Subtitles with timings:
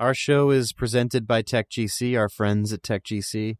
[0.00, 3.58] Our show is presented by TechGC, our friends at TechGC.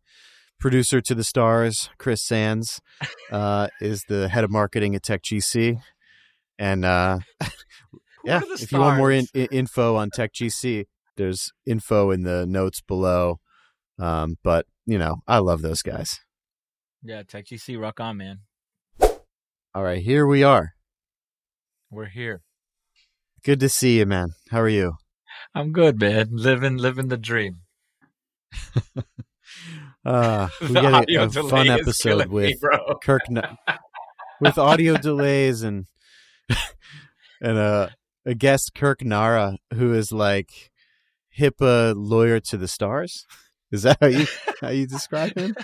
[0.58, 2.80] Producer to the stars, Chris Sands,
[3.30, 5.82] uh, is the head of marketing at TechGC.
[6.58, 7.18] And uh,
[8.24, 10.86] yeah, if you want more in, in, info on TechGC,
[11.18, 13.38] there's info in the notes below.
[13.98, 16.20] Um, but you know, I love those guys.
[17.02, 18.38] Yeah, TechGC, rock on, man.
[19.74, 20.72] All right, here we are.
[21.90, 22.40] We're here.
[23.44, 24.30] Good to see you, man.
[24.50, 24.94] How are you?
[25.54, 26.28] I'm good, man.
[26.32, 27.62] Living, living the dream.
[30.04, 32.56] Uh, we got a, a fun episode with me,
[33.02, 33.22] Kirk
[34.40, 35.86] with audio delays and
[37.40, 37.94] and a
[38.24, 40.70] a guest Kirk Nahra who is like
[41.38, 43.26] HIPAA lawyer to the stars.
[43.70, 44.26] Is that how you
[44.60, 45.54] how you describe him?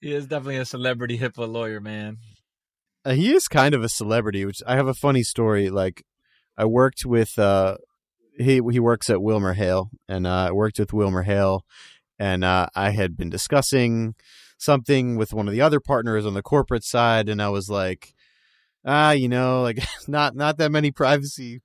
[0.00, 2.18] he is definitely a celebrity HIPAA lawyer, man.
[3.04, 4.44] Uh, he is kind of a celebrity.
[4.44, 5.70] Which I have a funny story.
[5.70, 6.04] Like
[6.56, 7.76] I worked with uh,
[8.36, 11.64] he he works at Wilmer Hale, and uh, I worked with Wilmer Hale,
[12.18, 14.14] and uh, I had been discussing
[14.58, 18.14] something with one of the other partners on the corporate side, and I was like,
[18.84, 21.60] ah, you know, like not not that many privacy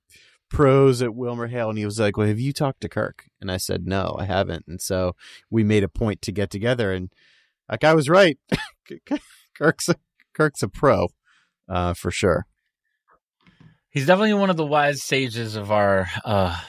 [0.48, 3.26] pros at Wilmer Hale, and he was like, well, have you talked to Kirk?
[3.40, 5.14] And I said, no, I haven't, and so
[5.50, 7.12] we made a point to get together, and
[7.70, 8.38] like I was right,
[9.58, 9.96] Kirk's a,
[10.34, 11.08] Kirk's a pro,
[11.68, 12.46] uh, for sure
[13.96, 16.60] he's definitely one of the wise sages of our uh,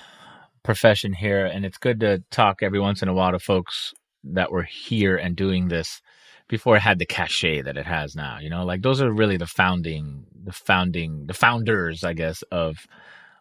[0.64, 4.50] profession here, and it's good to talk every once in a while to folks that
[4.50, 6.02] were here and doing this
[6.48, 8.40] before it had the cachet that it has now.
[8.40, 12.78] You know, like those are really the founding, the founding, the founders, I guess, of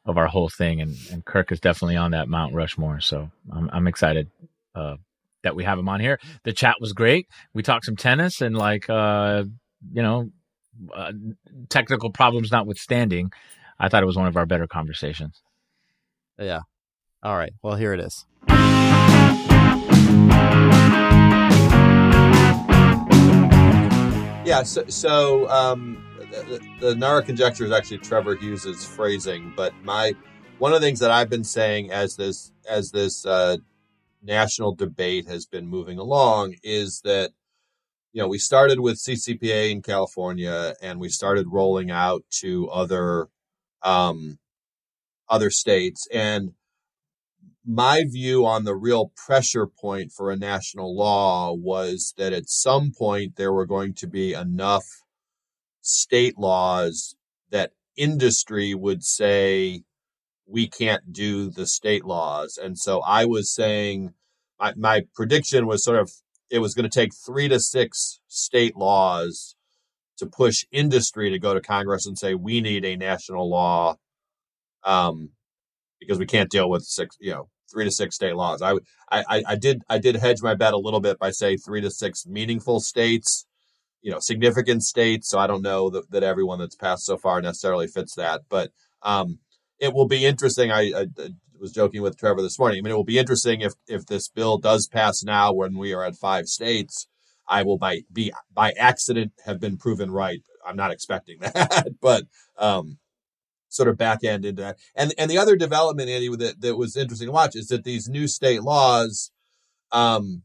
[0.05, 0.81] of our whole thing.
[0.81, 2.99] And, and Kirk is definitely on that Mount Rushmore.
[2.99, 4.29] So I'm I'm excited
[4.75, 4.97] uh,
[5.45, 6.19] that we have him on here.
[6.43, 7.29] The chat was great.
[7.55, 9.45] We talked some tennis and like uh,
[9.93, 10.31] you know,
[10.95, 11.13] uh,
[11.69, 13.33] technical problems notwithstanding.
[13.79, 15.43] I thought it was one of our better conversations.
[16.39, 16.61] Yeah.
[17.23, 17.53] All right.
[17.63, 18.25] Well, here it is.
[24.47, 24.63] Yeah.
[24.63, 30.15] So, so um, the, the Nahra conjecture is actually Trevor Hughes's phrasing, but my
[30.59, 33.57] one of the things that I've been saying as this as this uh,
[34.23, 37.33] national debate has been moving along is that
[38.17, 43.29] you know we started with CCPA in California and we started rolling out to other
[43.83, 44.39] um,
[45.29, 46.09] other states.
[46.11, 46.53] And
[47.63, 52.91] my view on the real pressure point for a national law was that at some
[52.91, 54.87] point there were going to be enough
[55.83, 57.17] state laws
[57.51, 59.83] that industry would say
[60.47, 62.57] we can't do the state laws.
[62.57, 64.15] And so I was saying
[64.59, 66.11] my, my prediction was sort of
[66.51, 69.57] it was going to take three to six state laws
[70.19, 73.97] to push industry to go to Congress and say we need a national law,
[74.85, 75.31] um,
[76.01, 78.63] because we can't deal with six, you know, three to six state laws.
[78.63, 78.75] I,
[79.11, 81.91] I, I did, I did hedge my bet a little bit by say three to
[81.91, 83.45] six meaningful states,
[84.03, 85.29] you know, significant states.
[85.29, 88.71] So I don't know that, that everyone that's passed so far necessarily fits that, but
[89.03, 89.41] um,
[89.79, 90.71] it will be interesting.
[90.71, 91.07] I, I,
[91.61, 92.79] was joking with Trevor this morning.
[92.79, 95.93] I mean, it will be interesting if if this bill does pass now when we
[95.93, 97.07] are at five states
[97.49, 100.43] I will by be by accident have been proven right.
[100.67, 102.25] I'm not expecting that, but
[102.59, 102.99] um,
[103.69, 104.79] sort of back end into that.
[104.95, 108.09] And and the other development, Andy, that that was interesting to watch is that these
[108.09, 109.31] new state laws.
[109.93, 110.43] Um,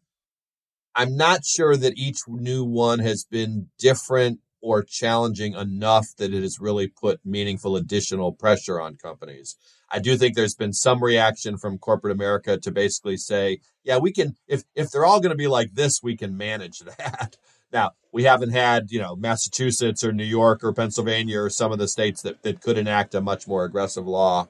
[0.94, 6.44] I'm not sure that each new one has been different or challenging enough that it
[6.44, 9.56] has really put meaningful additional pressure on companies.
[9.92, 14.12] I do think there's been some reaction from corporate America to basically say, yeah, we
[14.12, 17.38] can if if they're all going to be like this, we can manage that.
[17.74, 21.80] Now, we haven't had, you know, Massachusetts or New York or Pennsylvania or some of
[21.80, 24.48] the states that, that could enact a much more aggressive law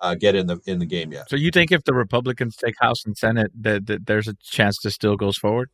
[0.00, 1.30] uh, get in the in the game yet.
[1.30, 4.78] So you think if the Republicans take House and Senate that, that there's a chance
[4.82, 5.70] this still goes forward?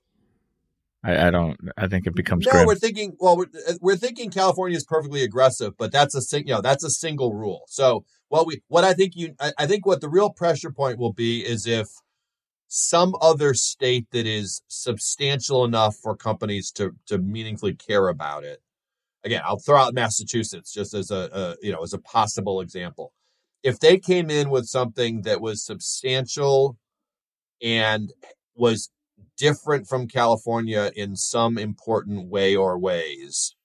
[1.02, 1.56] I, I don't.
[1.78, 2.44] I think it becomes.
[2.44, 2.66] No, grim.
[2.66, 3.16] we're thinking.
[3.18, 6.84] Well, we're, uh, we're thinking California is perfectly aggressive, but that's a you know that's
[6.84, 7.62] a single rule.
[7.68, 10.98] So what we what I think you I, I think what the real pressure point
[10.98, 11.88] will be is if
[12.68, 18.62] some other state that is substantial enough for companies to to meaningfully care about it.
[19.24, 23.12] Again, I'll throw out Massachusetts just as a, a you know as a possible example.
[23.62, 26.78] If they came in with something that was substantial
[27.60, 28.12] and
[28.54, 28.90] was
[29.36, 33.56] different from California in some important way or ways,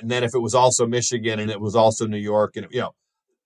[0.00, 2.80] and then if it was also Michigan and it was also New York and you
[2.82, 2.94] know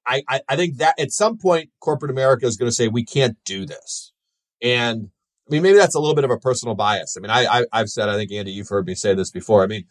[0.07, 3.05] I, I, I think that at some point corporate America is going to say we
[3.05, 4.13] can't do this,
[4.61, 5.11] and
[5.49, 7.17] I mean maybe that's a little bit of a personal bias.
[7.17, 9.63] I mean I, I I've said I think Andy you've heard me say this before.
[9.63, 9.85] I mean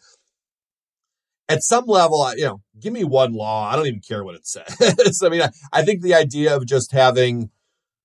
[1.48, 3.70] at some level, you know, give me one law.
[3.70, 5.20] I don't even care what it says.
[5.22, 7.50] I mean, I, I think the idea of just having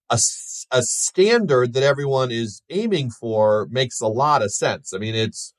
[0.09, 0.19] a,
[0.71, 4.93] a standard that everyone is aiming for makes a lot of sense.
[4.93, 5.53] I mean, it's,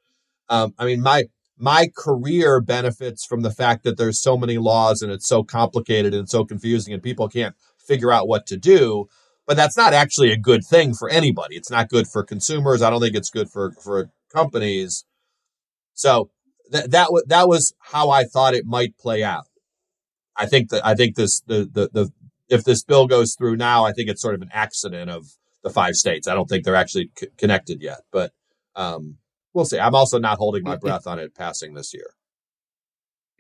[0.49, 1.25] um, I mean, my,
[1.58, 6.14] my career benefits from the fact that there's so many laws and it's so complicated
[6.14, 9.08] and so confusing and people can't figure out what to do.
[9.46, 11.56] But that's not actually a good thing for anybody.
[11.56, 12.82] It's not good for consumers.
[12.82, 15.05] I don't think it's good for, for companies.
[15.94, 16.31] So
[16.70, 19.46] that, that, was, that was how I thought it might play out.
[20.37, 22.12] I think that, I think this, the, the, the,
[22.49, 25.25] if this bill goes through now, I think it's sort of an accident of
[25.64, 26.28] the five states.
[26.28, 28.32] I don't think they're actually c- connected yet, but,
[28.76, 29.16] um,
[29.58, 29.81] we'll see.
[29.81, 32.14] I'm also not holding my breath on it passing this year.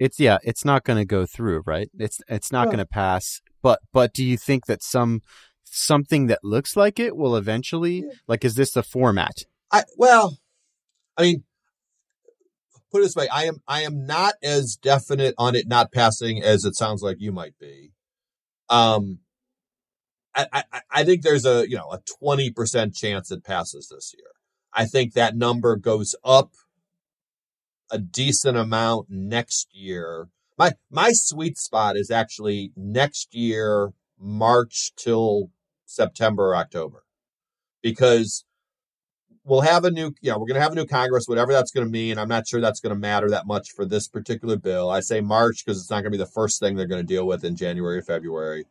[0.00, 1.88] It's yeah, it's not going to go through, right?
[1.96, 3.40] It's it's not going to pass.
[3.62, 5.22] But but do you think that some
[5.64, 8.10] something that looks like it will eventually yeah.
[8.26, 9.44] like is this the format?
[9.72, 10.38] I well,
[11.16, 11.44] I mean,
[12.90, 16.42] put it this way, I am I am not as definite on it not passing
[16.42, 17.92] as it sounds like you might be.
[18.68, 19.20] Um,
[20.34, 24.12] I, I, I think there's a you know a twenty percent chance it passes this
[24.16, 24.26] year.
[24.72, 26.52] I think that number goes up
[27.90, 30.28] a decent amount next year.
[30.58, 35.50] My my sweet spot is actually next year, March till
[35.86, 37.04] September or October.
[37.82, 38.44] Because
[39.44, 41.86] we'll have a new, know, we're going to have a new Congress, whatever that's going
[41.86, 42.18] to mean.
[42.18, 44.90] I'm not sure that's going to matter that much for this particular bill.
[44.90, 47.14] I say March because it's not going to be the first thing they're going to
[47.14, 48.66] deal with in January or February.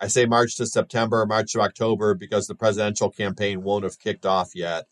[0.00, 4.26] I say March to September, March to October because the presidential campaign won't have kicked
[4.26, 4.86] off yet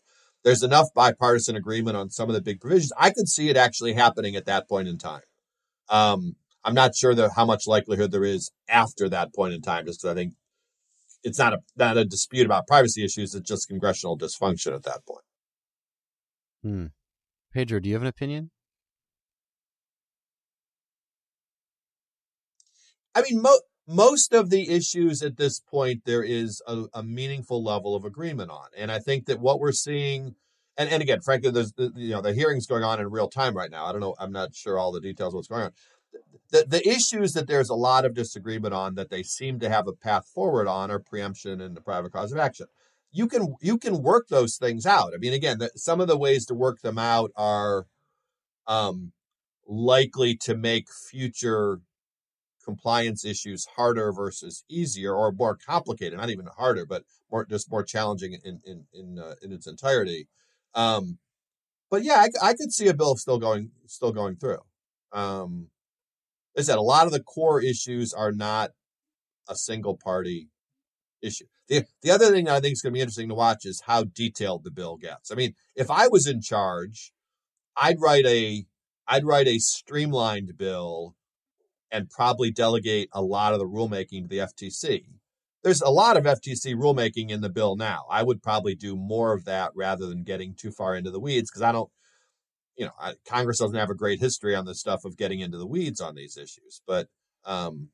[0.45, 2.93] there's enough bipartisan agreement on some of the big provisions.
[2.97, 5.23] I could see it actually happening at that point in time.
[5.89, 10.01] Um, I'm not sure how much likelihood there is after that point in time, just
[10.01, 10.33] because I think
[11.23, 13.33] it's not a not a dispute about privacy issues.
[13.33, 15.25] It's just congressional dysfunction at that point.
[16.63, 16.85] Hmm.
[17.51, 18.51] Pedro, do you have an opinion?
[23.15, 27.63] I mean, mo- most of the issues at this point there is a, a, meaningful
[27.63, 28.67] level of agreement on.
[28.77, 30.35] And i think that what we're seeing
[30.77, 33.71] and, and again frankly there's you know the hearings going on in real time right
[33.71, 33.85] now.
[33.85, 35.71] I don't know i'm not sure all the details what's going on.
[36.51, 39.87] The, the issues that there's a lot of disagreement on that they seem to have
[39.87, 42.67] a path forward on are preemption and the private cause of action.
[43.11, 45.13] You can you can work those things out.
[45.13, 47.85] I mean again the, some of the ways to work them out are
[48.67, 49.11] um
[49.67, 51.79] likely to make future
[52.65, 57.83] compliance issues harder versus easier or more complicated not even harder but more just more
[57.83, 60.27] challenging in in in, uh, in its entirety.
[60.73, 61.19] Um,
[61.89, 64.59] but yeah I, I, could see a bill still going still going through.
[65.13, 65.67] Um,
[66.57, 68.71] I said a lot of the core issues are not
[69.47, 70.49] a single party
[71.21, 71.45] issue.
[71.67, 74.03] The, the other thing I think is going to be interesting to watch is how
[74.03, 75.31] detailed the bill gets.
[75.31, 77.13] I mean if I was in charge
[77.77, 78.65] I'd write a
[79.07, 81.15] I'd write a streamlined bill
[81.95, 85.05] and probably delegate a lot of the rulemaking to the FTC.
[85.63, 88.03] There's a lot of FTC rulemaking in the bill now.
[88.11, 91.49] I would probably do more of that rather than getting too far into the weeds
[91.49, 91.89] because I don't,
[92.77, 95.57] you know, I, Congress doesn't have a great history on the stuff of getting into
[95.57, 96.81] the weeds on these issues.
[96.85, 97.07] But,
[97.45, 97.87] um,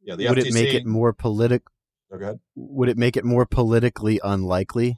[0.00, 1.70] yeah, the would FTC, it make it more political?
[2.10, 2.40] Oh.
[2.56, 4.96] Would it make it more politically unlikely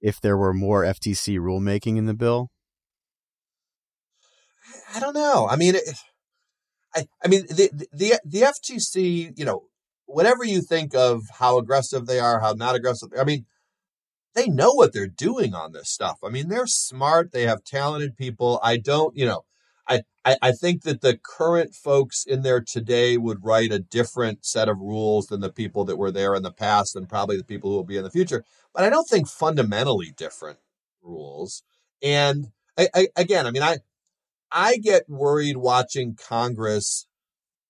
[0.00, 2.50] if there were more FTC rulemaking in the bill?
[4.94, 5.46] I don't know.
[5.48, 5.84] I mean, it,
[6.94, 9.64] I, I mean, the, the, the FTC, you know,
[10.06, 13.46] whatever you think of how aggressive they are, how not aggressive, I mean,
[14.34, 16.18] they know what they're doing on this stuff.
[16.24, 17.32] I mean, they're smart.
[17.32, 18.60] They have talented people.
[18.62, 19.44] I don't, you know,
[19.88, 24.44] I, I, I think that the current folks in there today would write a different
[24.44, 27.44] set of rules than the people that were there in the past and probably the
[27.44, 28.44] people who will be in the future.
[28.74, 30.58] But I don't think fundamentally different
[31.02, 31.62] rules.
[32.02, 33.78] And I, I, again, I mean, I,
[34.54, 37.06] I get worried watching Congress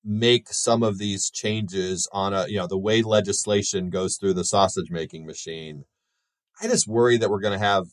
[0.05, 4.45] make some of these changes on a, you know, the way legislation goes through the
[4.45, 5.85] sausage making machine.
[6.61, 7.85] I just worry that we're going to have,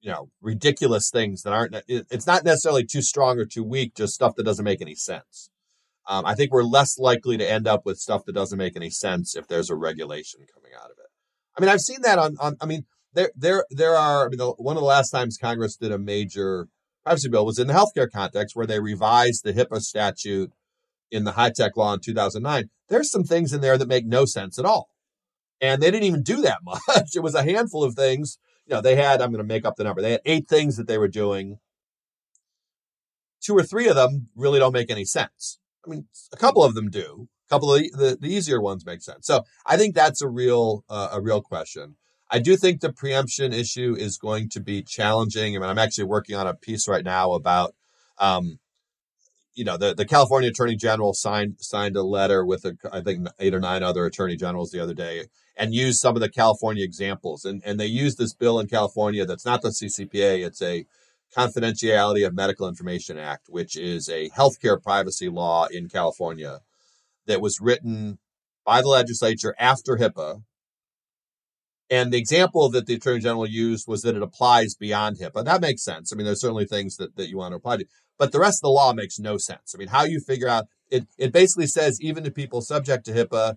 [0.00, 4.14] you know, ridiculous things that aren't, it's not necessarily too strong or too weak, just
[4.14, 5.50] stuff that doesn't make any sense.
[6.08, 8.90] Um, I think we're less likely to end up with stuff that doesn't make any
[8.90, 11.10] sense if there's a regulation coming out of it.
[11.56, 14.38] I mean, I've seen that on, on I mean, there, there, there are, I mean,
[14.38, 16.68] the, one of the last times Congress did a major
[17.06, 20.50] privacy bill was in the healthcare context where they revised the HIPAA statute
[21.12, 22.64] in the HITECH law in 2009.
[22.88, 24.88] There's some things in there that make no sense at all.
[25.60, 27.14] And they didn't even do that much.
[27.14, 28.38] It was a handful of things.
[28.66, 30.76] You know, they had, I'm going to make up the number, they had eight things
[30.76, 31.58] that they were doing.
[33.40, 35.60] Two or three of them really don't make any sense.
[35.86, 37.28] I mean, a couple of them do.
[37.48, 39.28] A couple of the, the, the easier ones make sense.
[39.28, 41.94] So I think that's a real, uh, a real question.
[42.30, 45.56] I do think the preemption issue is going to be challenging.
[45.56, 47.74] I mean, I'm actually working on a piece right now about
[48.18, 48.58] um,
[49.56, 53.26] you know, the, the California Attorney General signed signed a letter with a, I think
[53.40, 55.24] eight or nine other attorney generals the other day,
[55.56, 57.44] and used some of the California examples.
[57.44, 60.86] And and they used this bill in California that's not the CCPA; it's a
[61.36, 66.60] Confidentiality of Medical Information Act, which is a healthcare privacy law in California
[67.26, 68.18] that was written
[68.64, 70.42] by the legislature after HIPAA.
[71.88, 75.44] And the example that the Attorney General used was that it applies beyond HIPAA.
[75.44, 76.12] That makes sense.
[76.12, 77.86] I mean, there's certainly things that, that you want to apply to,
[78.18, 79.74] but the rest of the law makes no sense.
[79.74, 83.12] I mean, how you figure out it, it basically says even to people subject to
[83.12, 83.56] HIPAA,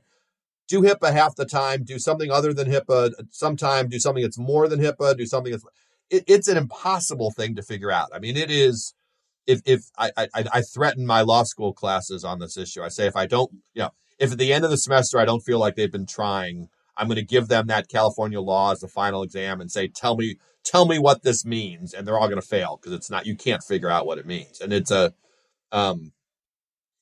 [0.68, 4.68] do HIPAA half the time, do something other than HIPAA, sometime do something that's more
[4.68, 5.66] than HIPAA, do something that's
[6.10, 8.10] it, it's an impossible thing to figure out.
[8.14, 8.94] I mean, it is.
[9.48, 13.08] If if I, I I threaten my law school classes on this issue, I say
[13.08, 15.58] if I don't, you know, if at the end of the semester I don't feel
[15.58, 16.70] like they've been trying,
[17.00, 20.18] I'm going to give them that California law as the final exam and say, tell
[20.18, 23.26] me, tell me what this means, and they're all going to fail because it's not.
[23.26, 25.14] You can't figure out what it means, and it's a,
[25.72, 26.12] um,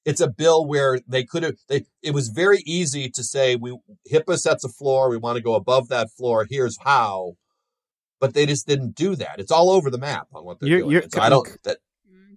[0.06, 3.77] it's a bill where they could have they it was very easy to say we
[4.10, 6.46] HIPAA sets a floor, we want to go above that floor.
[6.50, 7.34] Here's how
[8.20, 9.39] but they just didn't do that.
[9.39, 10.92] It's all over the map on what they're you're, doing.
[10.92, 11.48] You're, so I don't.
[11.63, 11.77] That,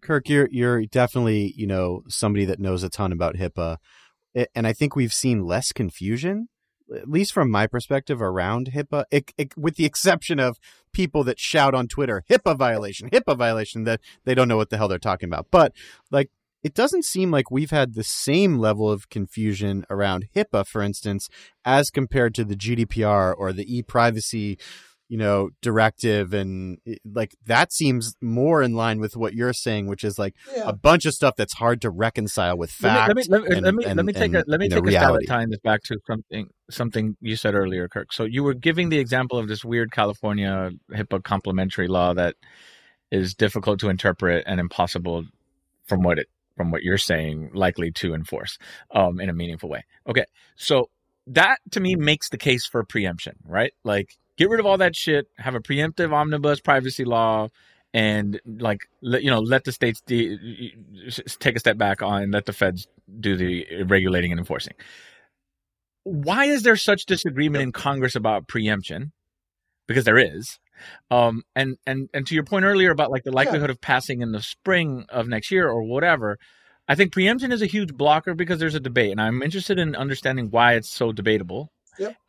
[0.03, 3.77] Kirk, you're you're definitely you know somebody that knows a ton about HIPAA,
[4.55, 6.49] and I think we've seen less confusion,
[6.95, 10.59] at least from my perspective, around HIPAA, it, it, with the exception of
[10.93, 14.77] people that shout on Twitter HIPAA violation, HIPAA violation, that they don't know what the
[14.77, 15.47] hell they're talking about.
[15.51, 15.73] But
[16.11, 16.31] like,
[16.63, 21.29] it doesn't seem like we've had the same level of confusion around HIPAA, for instance,
[21.65, 24.59] as compared to the GDPR or the e-privacy
[25.11, 30.05] you know directive and like that seems more in line with what you're saying which
[30.05, 30.63] is like yeah.
[30.67, 33.65] a bunch of stuff that's hard to reconcile with fact let me let me, and,
[33.65, 35.27] let me, and, let me take and, a let me take know, a stab at
[35.27, 38.13] tying this back to something something you said earlier kirk.
[38.13, 42.37] So you were giving the example of this weird california hipaa complementary law that
[43.11, 45.25] is difficult to interpret and impossible
[45.87, 48.59] from what it from what you're saying likely to enforce
[48.95, 49.85] um in a meaningful way.
[50.09, 50.25] Okay.
[50.55, 50.89] So
[51.27, 53.73] that to me makes the case for preemption right?
[53.83, 57.49] Like get rid of all that shit, have a preemptive omnibus privacy law,
[57.93, 60.75] and like let, you know let the states de-
[61.39, 62.89] take a step back on let the feds
[63.21, 64.73] do the regulating and enforcing.
[66.05, 69.13] Why is there such disagreement in Congress about preemption?
[69.87, 70.59] Because there is.
[71.11, 73.73] Um, and and and to your point earlier about like the likelihood yeah.
[73.73, 76.39] of passing in the spring of next year or whatever,
[76.89, 79.95] I think preemption is a huge blocker because there's a debate, and I'm interested in
[79.95, 81.71] understanding why it's so debatable.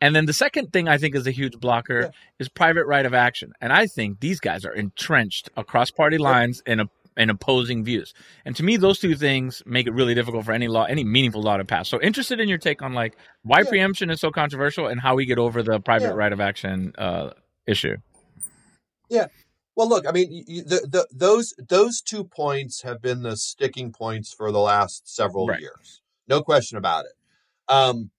[0.00, 3.14] And then the second thing I think is a huge blocker is private right of
[3.14, 3.52] action.
[3.60, 8.14] And I think these guys are entrenched across party lines in a and opposing views.
[8.44, 11.42] And to me, those two things make it really difficult for any law, any meaningful
[11.42, 11.88] law to pass.
[11.88, 13.68] So interested in your take on like why yeah.
[13.68, 16.12] preemption is so controversial and how we get over the private yeah.
[16.12, 17.30] right of action uh,
[17.66, 17.96] issue.
[19.08, 19.26] Yeah.
[19.74, 24.32] Well, look, I mean, the, the, those those two points have been the sticking points
[24.32, 25.60] for the last several right.
[25.60, 26.02] years.
[26.28, 27.12] No question about it.
[27.68, 28.10] Um,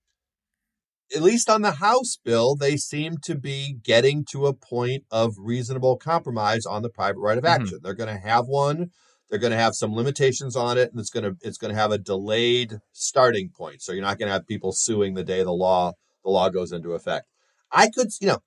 [1.16, 5.36] at least on the House bill, they seem to be getting to a point of
[5.38, 7.62] reasonable compromise on the private right of mm-hmm.
[7.62, 7.78] action.
[7.78, 7.84] Mm-hmm.
[7.84, 8.92] They're going to have one.
[9.30, 11.80] They're going to have some limitations on it, and it's going to it's going to
[11.80, 13.82] have a delayed starting point.
[13.82, 15.94] So you're not going to have people suing the day the law
[16.24, 17.28] the law goes into effect.
[17.72, 18.40] I could, you know,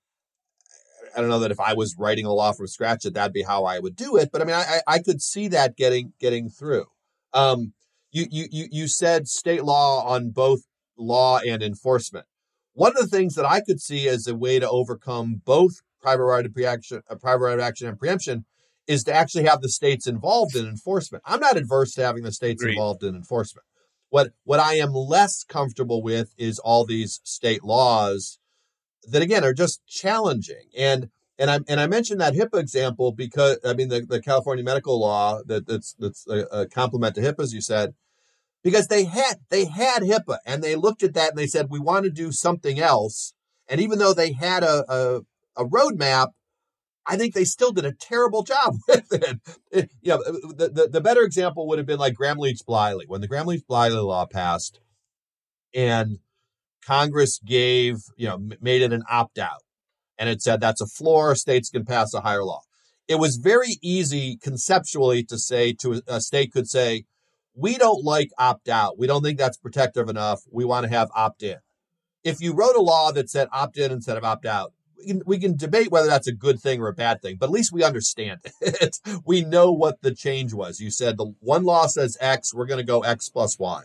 [1.16, 3.42] I don't know that if I was writing a law from scratch that that'd be
[3.42, 6.48] how I would do it, but I mean, I I could see that getting getting
[6.48, 6.86] through.
[7.32, 7.72] Um,
[8.12, 10.60] you you you you said state law on both
[10.96, 12.26] law and enforcement.
[12.76, 16.24] One of the things that I could see as a way to overcome both private
[16.24, 18.44] right of preaction, uh, private right of action and preemption
[18.86, 21.24] is to actually have the states involved in enforcement.
[21.26, 23.64] I'm not adverse to having the states involved in enforcement.
[24.10, 28.38] What what I am less comfortable with is all these state laws
[29.08, 30.68] that again are just challenging.
[30.76, 34.62] And and I and I mentioned that HIPAA example because I mean the, the California
[34.62, 37.94] medical law that that's that's a, a complement to HIPAA, as you said,
[38.66, 41.78] because they had they had HIPAA and they looked at that and they said we
[41.78, 43.32] want to do something else.
[43.68, 45.20] And even though they had a a,
[45.56, 46.30] a roadmap,
[47.06, 49.38] I think they still did a terrible job with it.
[49.70, 52.62] it you know, eh, the, the, the better example would have been like Gramm Leach
[52.68, 54.80] Bliley when the Gramm Leach Bliley law passed,
[55.72, 56.18] and
[56.84, 59.62] Congress gave you know made it an opt out,
[60.18, 61.36] and it said that's a floor.
[61.36, 62.62] States can pass a higher law.
[63.06, 67.04] It was very easy conceptually to say to a state could say
[67.56, 68.98] we don't like opt out.
[68.98, 70.42] We don't think that's protective enough.
[70.52, 71.56] We want to have opt in.
[72.22, 75.22] If you wrote a law that said opt in instead of opt out, we can,
[75.26, 77.72] we can debate whether that's a good thing or a bad thing, but at least
[77.72, 78.98] we understand it.
[79.24, 80.80] we know what the change was.
[80.80, 83.84] You said the one law says X, we're going to go X plus Y.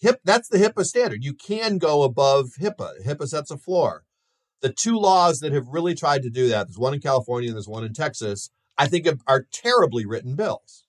[0.00, 1.24] HIP, that's the HIPAA standard.
[1.24, 3.04] You can go above HIPAA.
[3.04, 4.04] HIPAA sets a floor.
[4.60, 7.56] The two laws that have really tried to do that, there's one in California and
[7.56, 10.84] there's one in Texas, I think are terribly written bills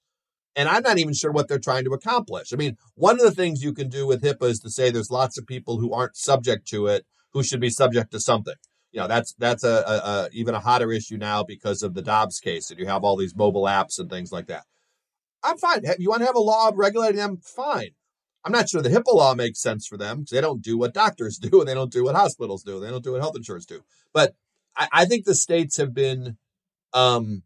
[0.60, 2.52] and I'm not even sure what they're trying to accomplish.
[2.52, 5.10] I mean, one of the things you can do with HIPAA is to say there's
[5.10, 8.56] lots of people who aren't subject to it who should be subject to something.
[8.92, 12.02] You know, that's that's a, a, a even a hotter issue now because of the
[12.02, 14.66] Dobbs case, and you have all these mobile apps and things like that.
[15.46, 15.84] I'm fine.
[15.98, 17.38] You want to have a law regulating them?
[17.38, 17.92] Fine.
[18.44, 20.94] I'm not sure the HIPAA law makes sense for them because they don't do what
[20.94, 23.66] doctors do, and they don't do what hospitals do, they don't do what health insurers
[23.66, 23.80] do.
[24.14, 24.36] But
[24.76, 26.38] I, I think the states have been
[26.94, 27.44] um,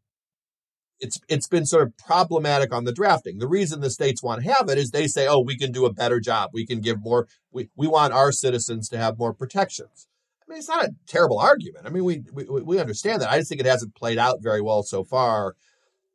[1.04, 3.38] it's it's been sort of problematic on the drafting.
[3.38, 5.86] The reason the states want to have it is they say, "Oh, we can do
[5.86, 6.52] a better job.
[6.54, 7.28] We can give more.
[7.52, 10.08] We we want our citizens to have more protections."
[10.42, 11.86] I mean, it's not a terrible argument.
[11.86, 13.30] I mean, we we we understand that.
[13.30, 15.56] I just think it hasn't played out very well so far.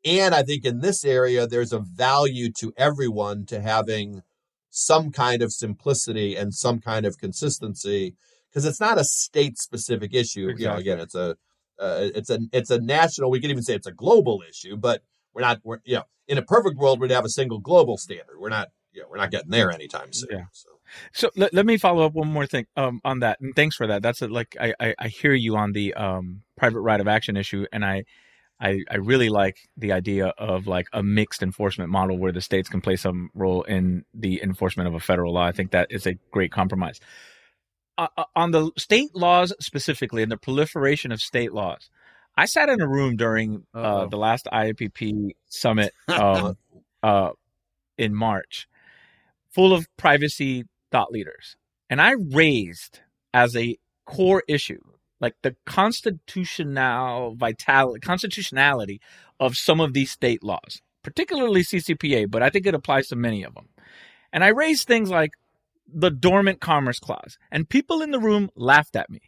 [0.04, 4.22] And I think in this area, there's a value to everyone to having
[4.70, 8.14] some kind of simplicity and some kind of consistency
[8.48, 10.48] because it's not a state specific issue.
[10.48, 10.62] Exactly.
[10.62, 11.36] You know, again, it's a
[11.78, 13.30] uh, it's a it's a national.
[13.30, 15.02] We can even say it's a global issue, but
[15.34, 15.60] we're not.
[15.64, 18.38] We're you know, in a perfect world, we'd have a single global standard.
[18.38, 18.68] We're not.
[18.92, 20.30] You know, we're not getting there anytime soon.
[20.32, 20.44] Yeah.
[20.52, 20.68] So.
[21.12, 23.86] So let, let me follow up one more thing um, on that, and thanks for
[23.88, 24.02] that.
[24.02, 27.36] That's a, like I, I, I hear you on the um, private right of action
[27.36, 28.04] issue, and I,
[28.58, 32.70] I I really like the idea of like a mixed enforcement model where the states
[32.70, 35.44] can play some role in the enforcement of a federal law.
[35.44, 37.00] I think that is a great compromise.
[37.98, 41.90] Uh, uh, on the state laws specifically and the proliferation of state laws,
[42.36, 46.56] I sat in a room during uh, the last IAPP summit um,
[47.02, 47.30] uh,
[47.98, 48.68] in March,
[49.50, 51.56] full of privacy thought leaders,
[51.90, 53.00] and I raised
[53.34, 53.76] as a
[54.06, 54.80] core issue
[55.20, 59.00] like the constitutional vitality, constitutionality
[59.40, 63.42] of some of these state laws, particularly CCPA, but I think it applies to many
[63.42, 63.68] of them.
[64.32, 65.32] And I raised things like
[65.92, 69.20] the dormant commerce clause, and people in the room laughed at me.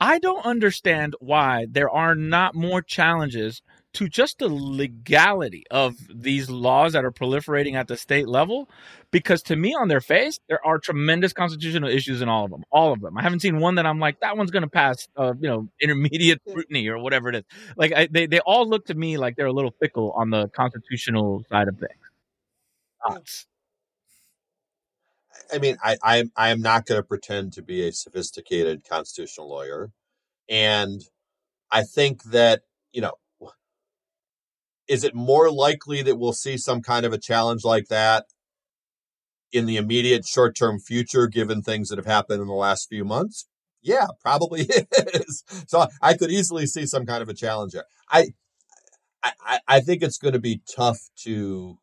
[0.00, 3.62] I don't understand why there are not more challenges
[3.94, 8.68] to just the legality of these laws that are proliferating at the state level
[9.10, 12.62] because to me on their face there are tremendous constitutional issues in all of them
[12.70, 13.16] all of them.
[13.16, 15.68] I haven't seen one that i'm like that one's going to pass uh, you know
[15.80, 17.44] intermediate scrutiny or whatever it is.
[17.78, 20.48] Like I, they, they all look to me like they're a little fickle on the
[20.48, 22.02] constitutional side of things.
[23.08, 23.46] Thoughts?
[25.52, 29.90] I mean, I, I, am not going to pretend to be a sophisticated constitutional lawyer.
[30.48, 31.02] And
[31.70, 33.12] I think that, you know,
[34.88, 38.26] is it more likely that we'll see some kind of a challenge like that
[39.52, 43.04] in the immediate short term future, given things that have happened in the last few
[43.04, 43.46] months?
[43.82, 44.62] Yeah, probably
[45.14, 45.44] is.
[45.66, 47.74] So I could easily see some kind of a challenge.
[48.10, 48.28] I,
[49.22, 51.78] I, I think it's going to be tough to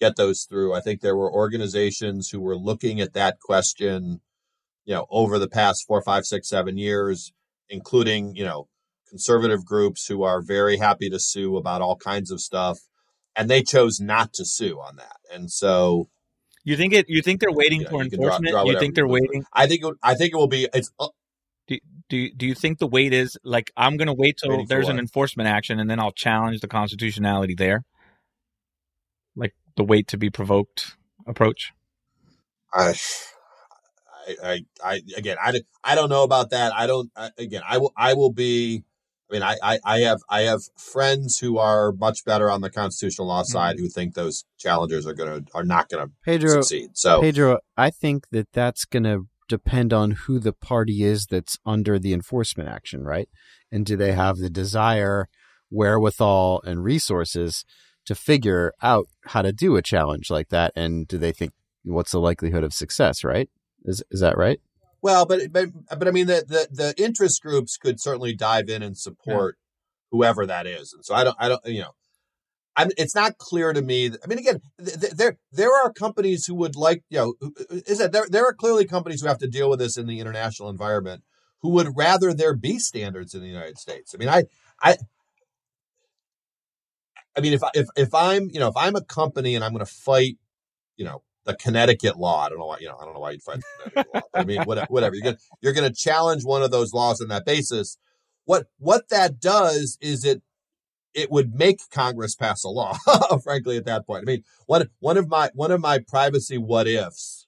[0.00, 0.74] get those through.
[0.74, 4.20] I think there were organizations who were looking at that question,
[4.84, 7.32] you know, over the past four, five, six, seven years,
[7.68, 8.68] including, you know,
[9.08, 12.78] conservative groups who are very happy to sue about all kinds of stuff.
[13.34, 15.16] And they chose not to sue on that.
[15.32, 16.08] And so
[16.64, 18.50] you think it you think they're waiting you know, for you enforcement?
[18.50, 19.44] Draw, draw you think they're waiting?
[19.52, 21.08] I think it, I think it will be it's uh,
[21.68, 24.88] do, do, do you think the wait is like I'm going to wait till there's
[24.88, 27.84] an enforcement action and then I'll challenge the constitutionality there?
[29.78, 31.72] Like the wait to be provoked approach?
[32.74, 32.94] I,
[34.42, 36.72] I, I, again, I, I don't know about that.
[36.74, 37.10] I don't.
[37.16, 38.82] I, again, I will, I will be.
[39.30, 42.70] I mean, I, I, I have, I have friends who are much better on the
[42.70, 43.84] constitutional law side mm-hmm.
[43.84, 46.90] who think those challengers are gonna, are not gonna Pedro, succeed.
[46.94, 51.98] So, Pedro, I think that that's gonna depend on who the party is that's under
[51.98, 53.28] the enforcement action, right?
[53.70, 55.28] And do they have the desire,
[55.70, 57.66] wherewithal, and resources
[58.08, 61.52] to figure out how to do a challenge like that and do they think
[61.84, 63.50] what's the likelihood of success right
[63.84, 64.60] is is that right
[65.02, 65.68] well but but,
[65.98, 70.18] but i mean the, the the interest groups could certainly dive in and support yeah.
[70.18, 71.92] whoever that is and so i don't i don't you know
[72.76, 74.06] I'm, it's not clear to me.
[74.06, 77.34] I mean, again, th- there there are companies who would like, you know,
[77.70, 80.20] is that there there are clearly companies who have to deal with this in the
[80.20, 81.24] international environment
[81.60, 84.14] who would rather there be standards in the United States.
[84.14, 84.44] I mean, I
[84.80, 84.96] I
[87.38, 89.84] I mean, if if if I'm you know if I'm a company and I'm going
[89.84, 90.38] to fight,
[90.96, 92.44] you know, the Connecticut law.
[92.44, 94.20] I don't know why you know I don't know why you'd fight the Connecticut law.
[94.34, 95.14] I mean, whatever, whatever.
[95.14, 97.96] You're gonna you're gonna challenge one of those laws on that basis.
[98.44, 100.42] What what that does is it
[101.14, 102.96] it would make Congress pass a law.
[103.44, 106.88] frankly, at that point, I mean, one one of my one of my privacy what
[106.88, 107.46] ifs,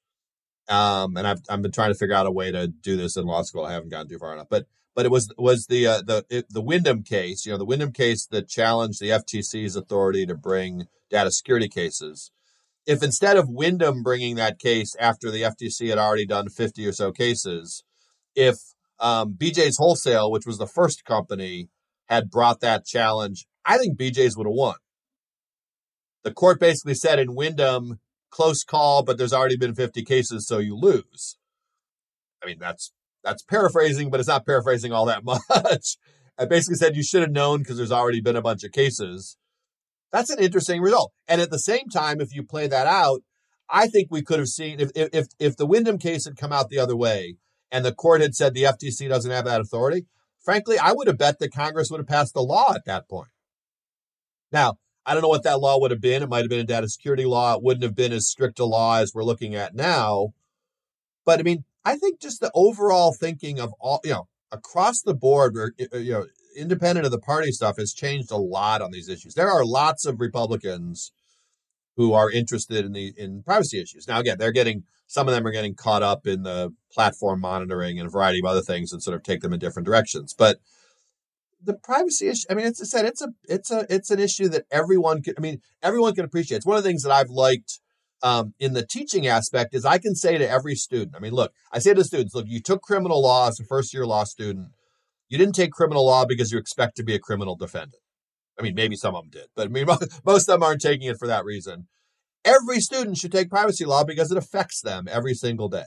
[0.69, 3.27] um, and I've I've been trying to figure out a way to do this in
[3.27, 3.65] law school.
[3.65, 6.47] I haven't gotten too far enough, but but it was was the uh, the it,
[6.51, 7.47] the Wyndham case.
[7.47, 12.31] You know, the Wyndham case that challenged the FTC's authority to bring data security cases.
[12.87, 16.93] If instead of Wyndham bringing that case after the FTC had already done fifty or
[16.93, 17.85] so cases,
[18.35, 18.57] if
[19.01, 21.69] um, BJ's Wholesale, which was the first company,
[22.09, 24.77] had brought that challenge, I think BJ's would have won.
[26.25, 28.01] the court basically said in Wyndham,
[28.31, 31.37] close call, but there's already been 50 cases, so you lose.
[32.43, 35.97] I mean, that's that's paraphrasing, but it's not paraphrasing all that much.
[36.39, 39.37] I basically said you should have known because there's already been a bunch of cases.
[40.13, 41.13] That's an interesting result.
[41.29, 43.21] And at the same time, if you play that out,
[43.69, 46.69] I think we could have seen if if if the Wyndham case had come out
[46.69, 47.37] the other way
[47.71, 50.07] and the court had said the FTC doesn't have that authority,
[50.45, 53.29] frankly, I would have bet that Congress would have passed the law at that point.
[54.51, 56.23] Now, I don't know what that law would have been.
[56.23, 57.55] It might have been a data security law.
[57.55, 60.29] It wouldn't have been as strict a law as we're looking at now.
[61.25, 65.15] But I mean, I think just the overall thinking of all, you know, across the
[65.15, 69.09] board, uh, you know, independent of the party stuff has changed a lot on these
[69.09, 69.35] issues.
[69.35, 71.13] There are lots of Republicans
[71.97, 74.09] who are interested in the in privacy issues.
[74.09, 77.99] Now, again, they're getting some of them are getting caught up in the platform monitoring
[77.99, 80.35] and a variety of other things and sort of take them in different directions.
[80.37, 80.59] But
[81.63, 84.49] the privacy issue, I mean, it's I said it's a it's a it's an issue
[84.49, 85.35] that everyone can.
[85.37, 86.59] I mean, everyone can appreciate.
[86.59, 87.81] It's one of the things that I've liked
[88.23, 91.15] um, in the teaching aspect is I can say to every student.
[91.17, 93.95] I mean, look, I say to students, look, you took criminal law as a first
[93.95, 94.69] year law student.
[95.29, 98.03] You didn't take criminal law because you expect to be a criminal defendant.
[98.59, 99.87] I mean, maybe some of them did, but I mean,
[100.25, 101.87] most of them aren't taking it for that reason.
[102.45, 105.85] Every student should take privacy law because it affects them every single day.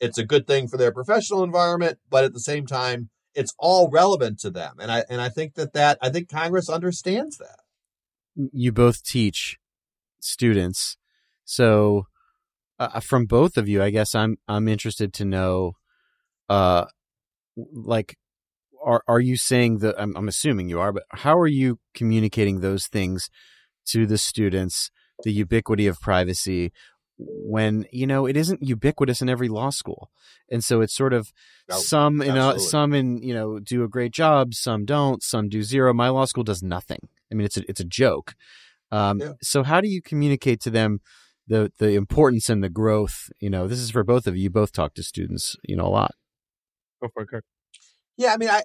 [0.00, 3.90] It's a good thing for their professional environment, but at the same time, it's all
[3.90, 4.76] relevant to them.
[4.80, 7.60] And I and I think that that I think Congress understands that.
[8.34, 9.58] You both teach
[10.20, 10.96] students,
[11.50, 12.06] so
[12.78, 15.72] uh, from both of you, I guess I'm I'm interested to know,
[16.48, 16.84] uh,
[17.56, 18.16] like
[18.80, 22.60] are are you saying that I'm, I'm assuming you are, but how are you communicating
[22.60, 23.30] those things
[23.86, 24.92] to the students?
[25.24, 26.72] The ubiquity of privacy
[27.18, 30.08] when you know it isn't ubiquitous in every law school,
[30.52, 31.32] and so it's sort of
[31.68, 35.48] no, some you know some in you know do a great job, some don't, some
[35.48, 35.92] do zero.
[35.92, 37.08] My law school does nothing.
[37.30, 38.36] I mean, it's a it's a joke.
[38.92, 39.32] Um, yeah.
[39.42, 41.00] So how do you communicate to them
[41.50, 43.30] the the importance and the growth?
[43.40, 44.44] You know, this is for both of you.
[44.44, 46.14] You both talk to students, you know, a lot.
[47.02, 47.44] Go for it, Kirk.
[48.16, 48.62] Yeah, I mean, I,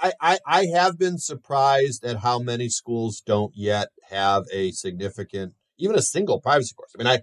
[0.00, 5.52] I, I, I have been surprised at how many schools don't yet have a significant,
[5.76, 6.94] even a single privacy course.
[6.98, 7.20] I mean, I,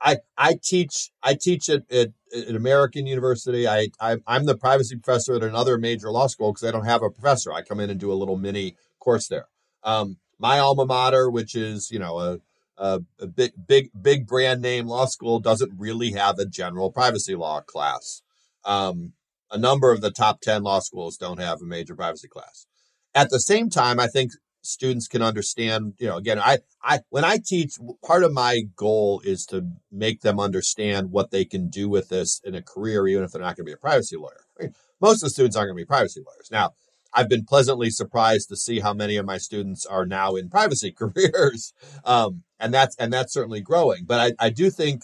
[0.00, 3.66] I, I teach, I teach at, at, at American University.
[3.66, 7.02] I, I, am the privacy professor at another major law school because I don't have
[7.02, 7.52] a professor.
[7.52, 9.48] I come in and do a little mini course there.
[9.82, 12.38] Um, my alma mater, which is, you know, a,
[12.76, 17.60] a, big, big, big brand name law school, doesn't really have a general privacy law
[17.60, 18.22] class.
[18.64, 19.12] Um,
[19.50, 22.66] a number of the top 10 law schools don't have a major privacy class.
[23.14, 24.32] At the same time, I think
[24.62, 29.20] students can understand, you know, again, I, I, when I teach, part of my goal
[29.24, 33.22] is to make them understand what they can do with this in a career, even
[33.22, 34.44] if they're not going to be a privacy lawyer.
[34.58, 36.48] I mean, most of the students aren't going to be privacy lawyers.
[36.50, 36.72] Now,
[37.12, 40.90] I've been pleasantly surprised to see how many of my students are now in privacy
[40.98, 41.72] careers.
[42.04, 44.04] Um, and that's, and that's certainly growing.
[44.04, 45.02] But I, I do think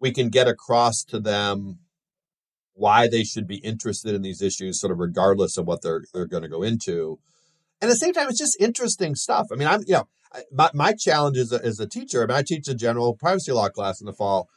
[0.00, 1.78] we can get across to them
[2.74, 6.26] why they should be interested in these issues, sort of regardless of what they're they're
[6.26, 7.18] going to go into.
[7.80, 9.48] And at the same time, it's just interesting stuff.
[9.52, 10.08] I mean, I'm you know,
[10.50, 12.22] my my challenge as a, as a teacher.
[12.22, 14.48] I mean, I teach a general privacy law class in the fall.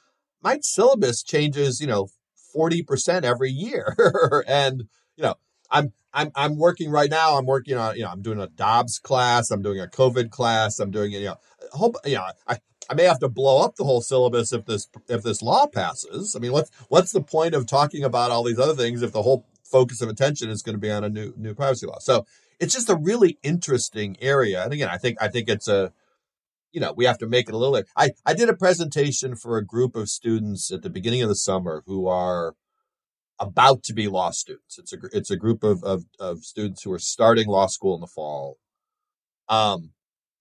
[0.41, 2.07] My syllabus changes, you know,
[2.53, 3.95] forty percent every year,
[4.47, 4.85] and
[5.17, 5.35] you know,
[5.69, 7.37] I'm I'm I'm working right now.
[7.37, 9.51] I'm working on you know I'm doing a Dobbs class.
[9.51, 10.79] I'm doing a COVID class.
[10.79, 11.37] I'm doing you know
[12.05, 15.23] you know I I may have to blow up the whole syllabus if this if
[15.23, 16.35] this law passes.
[16.35, 19.23] I mean, what's what's the point of talking about all these other things if the
[19.23, 21.99] whole focus of attention is going to be on a new new privacy law?
[21.99, 22.25] So
[22.59, 24.63] it's just a really interesting area.
[24.63, 25.93] And again, I think I think it's a
[26.71, 27.81] you know we have to make it a little.
[27.95, 31.35] I I did a presentation for a group of students at the beginning of the
[31.35, 32.55] summer who are
[33.39, 34.77] about to be law students.
[34.77, 38.01] It's a it's a group of of, of students who are starting law school in
[38.01, 38.57] the fall.
[39.49, 39.91] Um,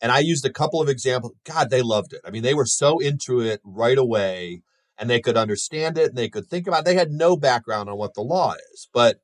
[0.00, 1.32] and I used a couple of examples.
[1.44, 2.20] God, they loved it.
[2.24, 4.62] I mean, they were so into it right away
[4.98, 6.84] and they could understand it and they could think about it.
[6.84, 9.18] They had no background on what the law is, but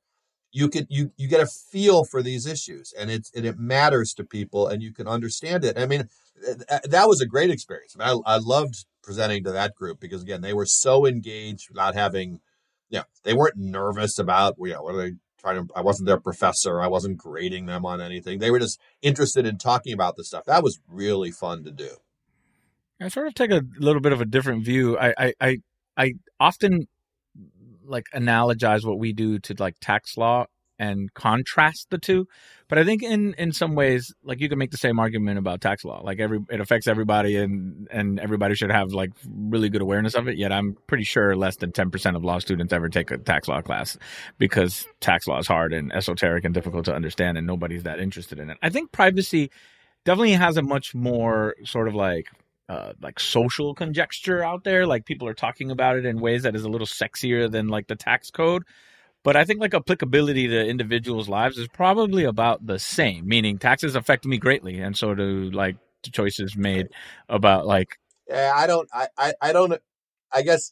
[0.51, 4.13] you could you you get a feel for these issues and it's and it matters
[4.13, 5.77] to people and you can understand it.
[5.77, 6.09] I mean,
[6.83, 7.95] that was a great experience.
[7.99, 12.39] I, I, loved presenting to that group because again, they were so engaged without having,
[12.89, 16.07] you know, they weren't nervous about, you know, what are they trying to, I wasn't
[16.07, 16.81] their professor.
[16.81, 18.39] I wasn't grading them on anything.
[18.39, 20.45] They were just interested in talking about this stuff.
[20.45, 21.89] That was really fun to do.
[22.99, 24.97] I sort of take a little bit of a different view.
[24.97, 25.57] I, I, I,
[25.97, 26.87] I often
[27.83, 30.45] like analogize what we do to like tax law
[30.81, 32.25] and contrast the two.
[32.67, 35.61] But I think in in some ways, like you can make the same argument about
[35.61, 36.01] tax law.
[36.01, 40.27] Like every it affects everybody, and and everybody should have like really good awareness of
[40.27, 40.37] it.
[40.37, 43.47] Yet I'm pretty sure less than ten percent of law students ever take a tax
[43.47, 43.97] law class
[44.39, 48.39] because tax law is hard and esoteric and difficult to understand, and nobody's that interested
[48.39, 48.57] in it.
[48.63, 49.51] I think privacy
[50.03, 52.25] definitely has a much more sort of like
[52.69, 54.87] uh, like social conjecture out there.
[54.87, 57.87] Like people are talking about it in ways that is a little sexier than like
[57.87, 58.63] the tax code.
[59.23, 63.27] But I think like applicability to individuals' lives is probably about the same.
[63.27, 66.87] Meaning taxes affect me greatly, and so do like the choices made
[67.29, 67.97] about like.
[68.27, 68.89] Yeah, I don't.
[68.93, 69.79] I, I, I don't.
[70.33, 70.71] I guess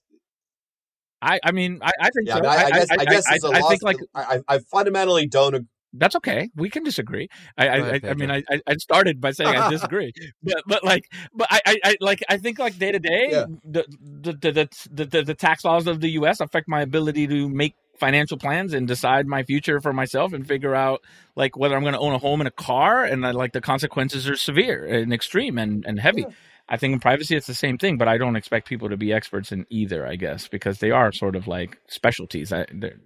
[1.21, 2.45] I, I mean, I, I think yeah, so.
[2.45, 5.27] I, I, guess I, guess I, as a I law think like I, I fundamentally
[5.27, 5.67] don't agree.
[5.93, 6.49] that's okay.
[6.55, 7.27] We can disagree.
[7.57, 11.11] I, I, I, I mean, I, I started by saying I disagree, but, but like,
[11.33, 13.29] but I, I, I like, I think like day to day,
[13.65, 16.39] the, the, the, the, the, the tax laws of the U.S.
[16.39, 20.75] affect my ability to make financial plans and decide my future for myself and figure
[20.75, 21.01] out
[21.35, 23.61] like whether I'm going to own a home and a car, and uh, like the
[23.61, 26.21] consequences are severe and extreme and and heavy.
[26.21, 26.33] Yeah.
[26.71, 29.11] I think in privacy it's the same thing, but I don't expect people to be
[29.11, 30.05] experts in either.
[30.05, 32.53] I guess because they are sort of like specialties.
[32.53, 32.99] I, they're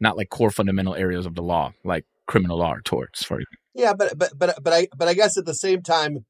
[0.00, 3.24] not like core fundamental areas of the law, like criminal law or torts.
[3.24, 3.40] For
[3.74, 6.24] Yeah, but but but but I but I guess at the same time,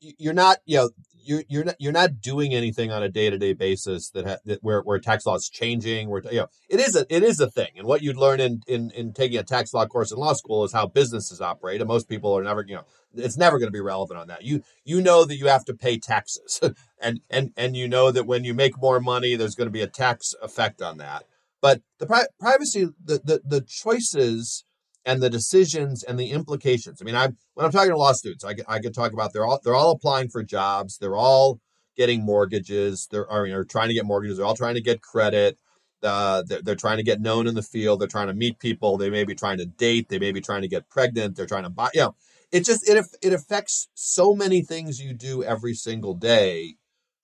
[0.00, 0.90] you're not you know
[1.26, 4.36] you're you're not you're not doing anything on a day to day basis that, ha-
[4.44, 6.08] that where where tax law is changing.
[6.08, 8.62] Where you know it is a it is a thing, and what you'd learn in
[8.66, 11.88] in in taking a tax law course in law school is how businesses operate, and
[11.88, 12.84] most people are never you know
[13.14, 14.44] it's never going to be relevant on that.
[14.44, 16.60] You you know that you have to pay taxes,
[17.00, 19.82] and and and you know that when you make more money, there's going to be
[19.82, 21.24] a tax effect on that.
[21.62, 24.64] But the pri- privacy, the, the the choices
[25.06, 27.00] and the decisions and the implications.
[27.00, 29.46] I mean, I'm when I'm talking to law students, I, I could talk about they're
[29.46, 31.60] all they're all applying for jobs, they're all
[31.96, 35.56] getting mortgages, they're are, know, trying to get mortgages, they're all trying to get credit.
[36.02, 37.98] Uh, they're, they're trying to get known in the field.
[37.98, 38.98] They're trying to meet people.
[38.98, 40.08] They may be trying to date.
[40.08, 41.36] They may be trying to get pregnant.
[41.36, 41.88] They're trying to buy.
[41.94, 42.16] You know,
[42.52, 46.74] it just it it affects so many things you do every single day.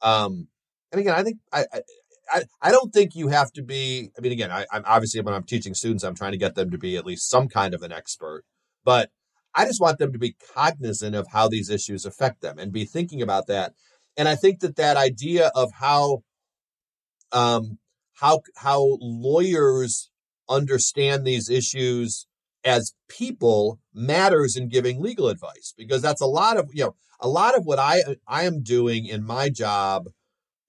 [0.01, 0.49] Um,
[0.91, 1.83] and again, I think I, I
[2.31, 4.11] I, I don't think you have to be.
[4.17, 6.71] I mean, again, I, I'm obviously when I'm teaching students, I'm trying to get them
[6.71, 8.45] to be at least some kind of an expert.
[8.85, 9.11] But
[9.55, 12.85] I just want them to be cognizant of how these issues affect them and be
[12.85, 13.75] thinking about that.
[14.17, 16.23] And I think that that idea of how,
[17.33, 17.79] um,
[18.15, 20.11] how how lawyers
[20.49, 22.27] understand these issues
[22.65, 27.29] as people matters in giving legal advice because that's a lot of you know a
[27.29, 30.09] lot of what I I am doing in my job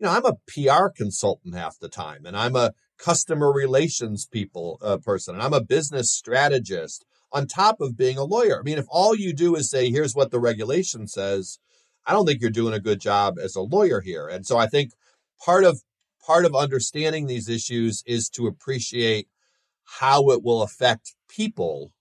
[0.04, 4.98] know, I'm a PR consultant half the time, and I'm a customer relations people uh,
[4.98, 8.60] person, and I'm a business strategist on top of being a lawyer.
[8.60, 11.60] I mean, if all you do is say, "Here's what the regulation says,"
[12.06, 14.28] I don't think you're doing a good job as a lawyer here.
[14.28, 14.92] And so I think
[15.44, 15.82] part of
[16.26, 19.28] part of understanding these issues is to appreciate
[20.00, 21.92] how it will affect people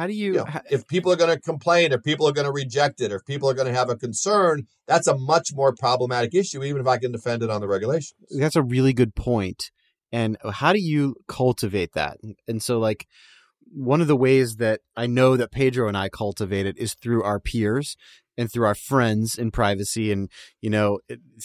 [0.00, 0.32] How do you?
[0.32, 3.02] you know, ha- if people are going to complain, if people are going to reject
[3.02, 6.64] it, if people are going to have a concern, that's a much more problematic issue,
[6.64, 8.14] even if I can defend it on the regulations.
[8.30, 9.70] that's a really good point.
[10.10, 12.16] And uh, how do you cultivate that?
[12.48, 13.06] And so, like,
[13.60, 17.22] one of the ways that I know that Pedro and I cultivate it is through
[17.22, 17.94] our peers
[18.38, 20.30] and through our friends in privacy and,
[20.62, 21.00] you know,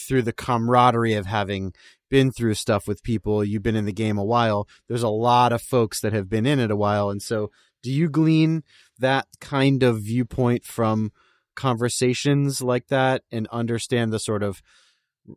[0.08, 1.74] through the camaraderie of having
[2.08, 3.44] been through stuff with people.
[3.44, 4.66] You've been in the game a while.
[4.88, 7.10] There's a lot of folks that have been in it a while.
[7.10, 7.50] And so,
[7.86, 8.64] do you glean
[8.98, 11.12] that kind of viewpoint from
[11.54, 14.60] conversations like that and understand the sort of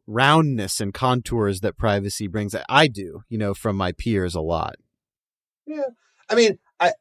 [0.07, 2.55] roundness and contours that privacy brings.
[2.67, 4.77] I do, you know, from my peers a lot.
[5.67, 5.89] Yeah,
[6.27, 6.93] I mean, I,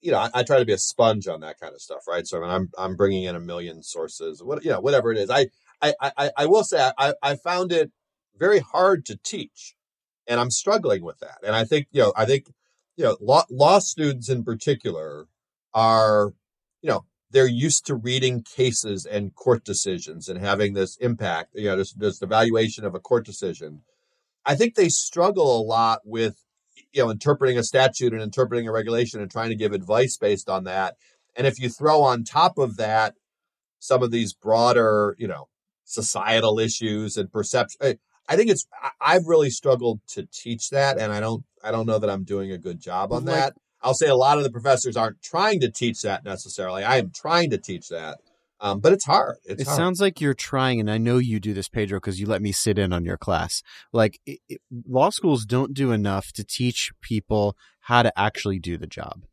[0.00, 2.26] you know, I, I try to be a sponge on that kind of stuff, right?
[2.26, 5.18] So I mean, I'm I'm bringing in a million sources, what you know, whatever it
[5.18, 5.30] is.
[5.30, 5.46] I
[5.80, 7.92] I I, I will say I I found it
[8.36, 9.76] very hard to teach,
[10.26, 11.38] and I'm struggling with that.
[11.46, 12.46] And I think you know, I think
[12.96, 15.26] you know, law law students in particular
[15.72, 16.32] are,
[16.82, 21.64] you know, they're used to reading cases and court decisions and having this impact, you
[21.64, 23.82] know, this this evaluation of a court decision.
[24.46, 26.44] I think they struggle a lot with
[26.92, 30.48] you know interpreting a statute and interpreting a regulation and trying to give advice based
[30.48, 30.94] on that
[31.36, 33.14] and if you throw on top of that
[33.78, 35.48] some of these broader you know
[35.84, 37.94] societal issues and perception eh,
[38.28, 41.86] I- think it's I- i've really struggled to teach that and i don't i don't
[41.86, 44.44] know that i'm doing a good job on Like- that i'll say a lot of
[44.44, 48.18] the professors aren't trying to teach that necessarily i am trying to teach that
[48.60, 49.76] um, but it's hard it's it hard.
[49.76, 52.50] sounds like you're trying, and I know you do this, Pedro, because you let me
[52.52, 53.62] sit in on your class.
[53.92, 58.78] Like, it, it, law schools don't do enough to teach people how to actually do
[58.78, 59.24] the job.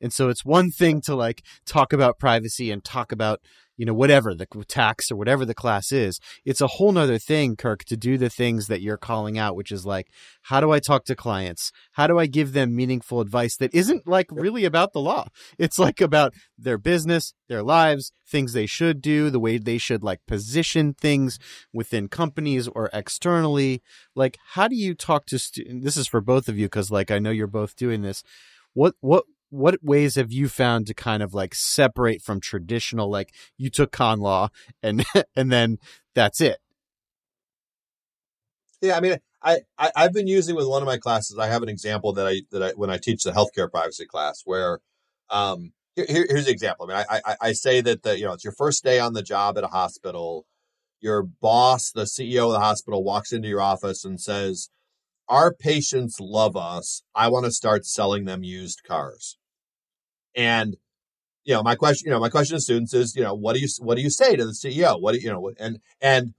[0.00, 3.40] And so it's one thing to like talk about privacy and talk about,
[3.78, 6.20] you know, whatever the tax or whatever the class is.
[6.44, 9.70] It's a whole nother thing, Kirk, to do the things that you're calling out, which
[9.72, 10.08] is like,
[10.42, 11.70] how do I talk to clients?
[11.92, 15.28] How do I give them meaningful advice that isn't like really about the law?
[15.58, 20.02] It's like about their business, their lives, things they should do, the way they should
[20.02, 21.38] like position things
[21.72, 23.82] within companies or externally.
[24.14, 25.84] Like, how do you talk to students?
[25.84, 28.22] This is for both of you because, like, I know you're both doing this.
[28.74, 33.32] What what what ways have you found to kind of like separate from traditional like
[33.56, 34.48] you took con law
[34.82, 35.04] and
[35.36, 35.78] and then
[36.14, 36.58] that's it?
[38.80, 41.62] Yeah i mean I, I i've been using with one of my classes i have
[41.62, 44.80] an example that i that i when i teach the healthcare privacy class where
[45.30, 45.72] um
[46.06, 46.86] here, here's the example.
[46.86, 49.14] I mean I, I i say that the you know it's your first day on
[49.14, 50.46] the job at a hospital
[51.00, 54.68] your boss the ceo of the hospital walks into your office and says
[55.28, 57.02] our patients love us.
[57.14, 59.36] I want to start selling them used cars.
[60.34, 60.76] And
[61.44, 63.60] you know, my question, you know, my question to students is, you know, what do
[63.60, 65.00] you what do you say to the CEO?
[65.00, 66.34] What do you, know, and and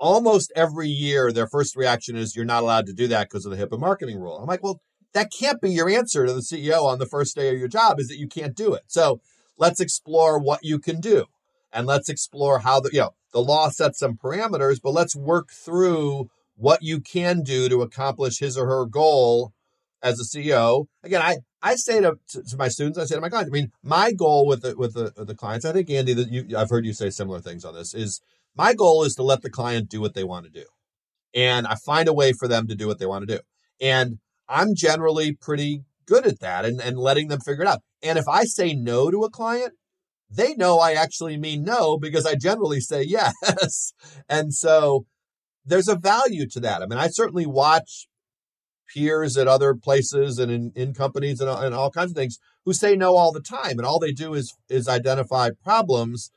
[0.00, 3.56] almost every year their first reaction is you're not allowed to do that because of
[3.56, 4.36] the HIPAA marketing rule.
[4.36, 4.80] I'm like, well,
[5.12, 8.00] that can't be your answer to the CEO on the first day of your job
[8.00, 8.82] is that you can't do it.
[8.88, 9.20] So
[9.56, 11.26] let's explore what you can do.
[11.72, 15.50] And let's explore how the you know the law sets some parameters, but let's work
[15.52, 19.52] through what you can do to accomplish his or her goal
[20.02, 20.86] as a CEO.
[21.04, 23.70] Again, I, I say to, to, my students, I say to my clients, I mean,
[23.82, 26.84] my goal with the, with the, the clients, I think Andy, that you, I've heard
[26.84, 28.20] you say similar things on this is
[28.56, 30.64] my goal is to let the client do what they want to do.
[31.32, 33.40] And I find a way for them to do what they want to do.
[33.80, 34.18] And
[34.48, 37.82] I'm generally pretty good at that and, and letting them figure it out.
[38.02, 39.74] And if I say no to a client,
[40.28, 43.92] they know I actually mean no because I generally say yes.
[44.28, 45.06] and so
[45.68, 46.82] there's a value to that.
[46.82, 48.08] I mean, I certainly watch
[48.92, 52.72] peers at other places and in, in companies and, and all kinds of things who
[52.72, 56.30] say no all the time, and all they do is is identify problems.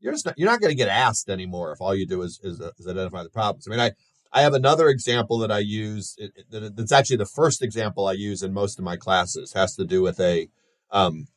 [0.00, 2.38] You're just not, you're not going to get asked anymore if all you do is,
[2.42, 3.66] is, is identify the problems.
[3.66, 3.92] I mean, I
[4.32, 6.16] I have another example that I use.
[6.18, 9.52] It, it, it's actually the first example I use in most of my classes.
[9.54, 10.48] It has to do with a,
[10.90, 11.28] um,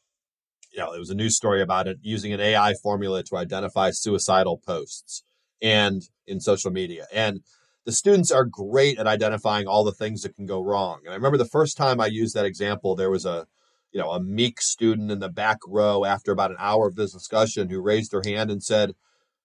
[0.73, 3.91] you know, it was a news story about it using an AI formula to identify
[3.91, 5.23] suicidal posts
[5.61, 7.07] and in social media.
[7.13, 7.41] And
[7.85, 10.99] the students are great at identifying all the things that can go wrong.
[11.05, 13.47] And I remember the first time I used that example, there was a,
[13.91, 17.13] you know, a meek student in the back row after about an hour of this
[17.13, 18.93] discussion who raised her hand and said,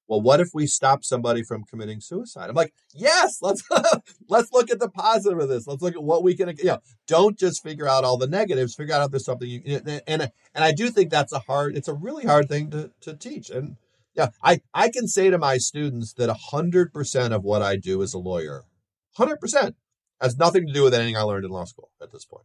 [0.08, 2.50] well, what if we stop somebody from committing suicide?
[2.50, 3.62] I'm like, yes, let's
[4.28, 5.66] let's look at the positive of this.
[5.66, 8.74] Let's look at what we can, you know, don't just figure out all the negatives.
[8.74, 9.62] Figure out if there's something you
[10.06, 11.76] and and I do think that's a hard.
[11.76, 13.48] It's a really hard thing to to teach.
[13.48, 13.76] And
[14.14, 18.14] yeah, I, I can say to my students that 100% of what I do as
[18.14, 18.64] a lawyer,
[19.18, 19.74] 100%,
[20.20, 22.44] has nothing to do with anything I learned in law school at this point.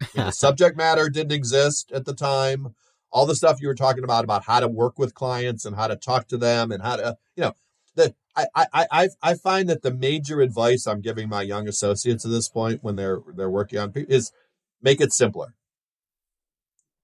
[0.00, 2.74] You know, the subject matter didn't exist at the time.
[3.12, 5.86] All the stuff you were talking about, about how to work with clients and how
[5.86, 7.52] to talk to them and how to, you know,
[7.94, 12.24] that I, I, I, I find that the major advice I'm giving my young associates
[12.24, 14.32] at this point when they're, they're working on is
[14.80, 15.54] make it simpler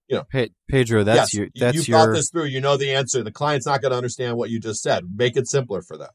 [0.09, 2.45] you know, Pe- Pedro, that's yes, your that's you've your thought this through.
[2.45, 3.23] You know the answer.
[3.23, 5.03] The client's not going to understand what you just said.
[5.15, 6.09] Make it simpler for them.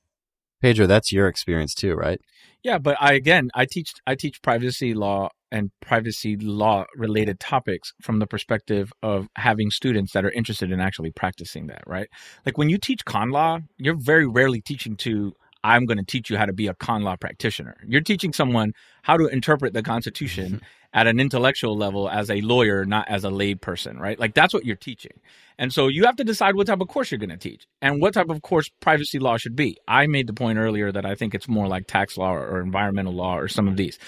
[0.60, 2.20] Pedro, that's your experience too, right?
[2.62, 7.92] Yeah, but I again, I teach I teach privacy law and privacy law related topics
[8.02, 12.08] from the perspective of having students that are interested in actually practicing that, right?
[12.44, 16.28] Like when you teach con law, you're very rarely teaching to I'm going to teach
[16.28, 17.76] you how to be a con law practitioner.
[17.86, 22.40] You're teaching someone how to interpret the Constitution mm-hmm at an intellectual level as a
[22.40, 24.18] lawyer, not as a lay person, right?
[24.18, 25.20] Like that's what you're teaching.
[25.58, 28.00] And so you have to decide what type of course you're going to teach and
[28.00, 29.76] what type of course privacy law should be.
[29.88, 33.12] I made the point earlier that I think it's more like tax law or environmental
[33.12, 33.98] law or some of these.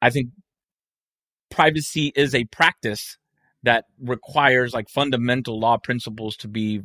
[0.00, 0.30] I think
[1.50, 3.18] privacy is a practice
[3.62, 6.80] that requires like fundamental law principles to be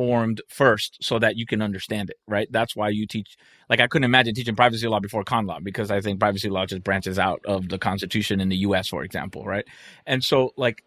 [0.00, 2.48] formed first so that you can understand it, right?
[2.50, 3.36] That's why you teach.
[3.68, 6.64] Like, I couldn't imagine teaching privacy law before con law because I think privacy law
[6.64, 9.66] just branches out of the Constitution in the US, for example, right?
[10.06, 10.82] And so, like,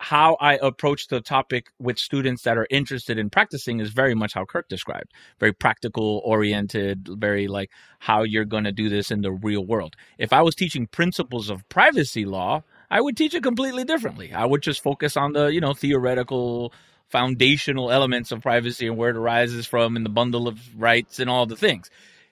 [0.00, 4.34] how I approach the topic with students that are interested in practicing is very much
[4.34, 9.22] how Kirk described very practical oriented, very like how you're going to do this in
[9.22, 9.96] the real world.
[10.18, 14.30] If I was teaching principles of privacy law, I would teach it completely differently.
[14.32, 16.72] I would just focus on the, you know, theoretical
[17.08, 21.30] foundational elements of privacy and where it arises from and the bundle of rights and
[21.30, 21.90] all the things.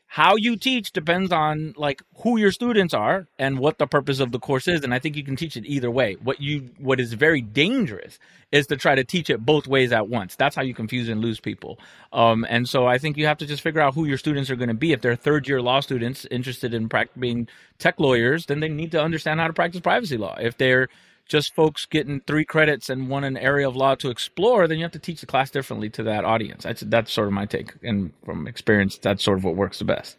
[0.08, 4.30] How you teach depends on like who your students are and what the purpose of
[4.30, 6.14] the course is and I think you can teach it either way.
[6.22, 8.18] What you what is very dangerous
[8.52, 10.36] is to try to teach it both ways at once.
[10.36, 11.80] That's how you confuse and lose people.
[12.12, 14.56] Um, and so I think you have to just figure out who your students are
[14.56, 14.92] going to be.
[14.92, 17.48] If they're third year law students interested in being
[17.78, 20.36] tech lawyers, then they need to understand how to practice privacy law.
[20.38, 20.88] If they're
[21.26, 24.84] just folks getting three credits and one an area of law to explore, then you
[24.84, 26.64] have to teach the class differently to that audience.
[26.64, 29.84] That's that's sort of my take, and from experience, that's sort of what works the
[29.84, 30.16] best.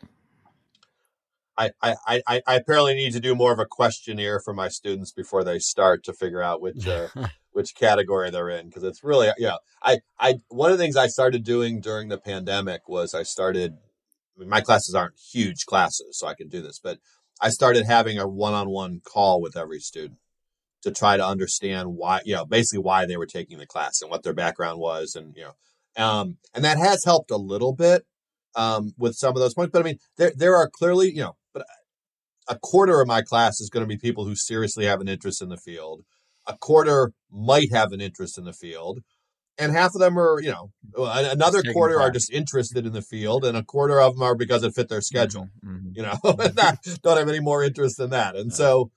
[1.57, 1.95] I, I,
[2.27, 5.57] I, I apparently need to do more of a questionnaire for my students before they
[5.57, 7.07] start to figure out which uh,
[7.51, 11.07] which category they're in because it's really yeah I I one of the things I
[11.07, 13.73] started doing during the pandemic was I started
[14.35, 16.99] I mean, my classes aren't huge classes so I can do this but
[17.41, 20.19] I started having a one-on-one call with every student
[20.83, 24.11] to try to understand why, you know, basically why they were taking the class and
[24.11, 25.15] what their background was.
[25.15, 28.05] And, you know, um, and that has helped a little bit,
[28.55, 29.71] um, with some of those points.
[29.71, 31.65] But I mean, there, there are clearly, you know, but
[32.47, 35.41] a quarter of my class is going to be people who seriously have an interest
[35.41, 36.03] in the field.
[36.45, 38.99] A quarter might have an interest in the field.
[39.59, 43.43] And half of them are, you know, another quarter are just interested in the field,
[43.43, 45.49] and a quarter of them are because it fit their schedule.
[45.65, 45.89] Mm-hmm.
[45.93, 46.17] You know,
[47.01, 48.35] don't have any more interest than that.
[48.35, 48.91] And so,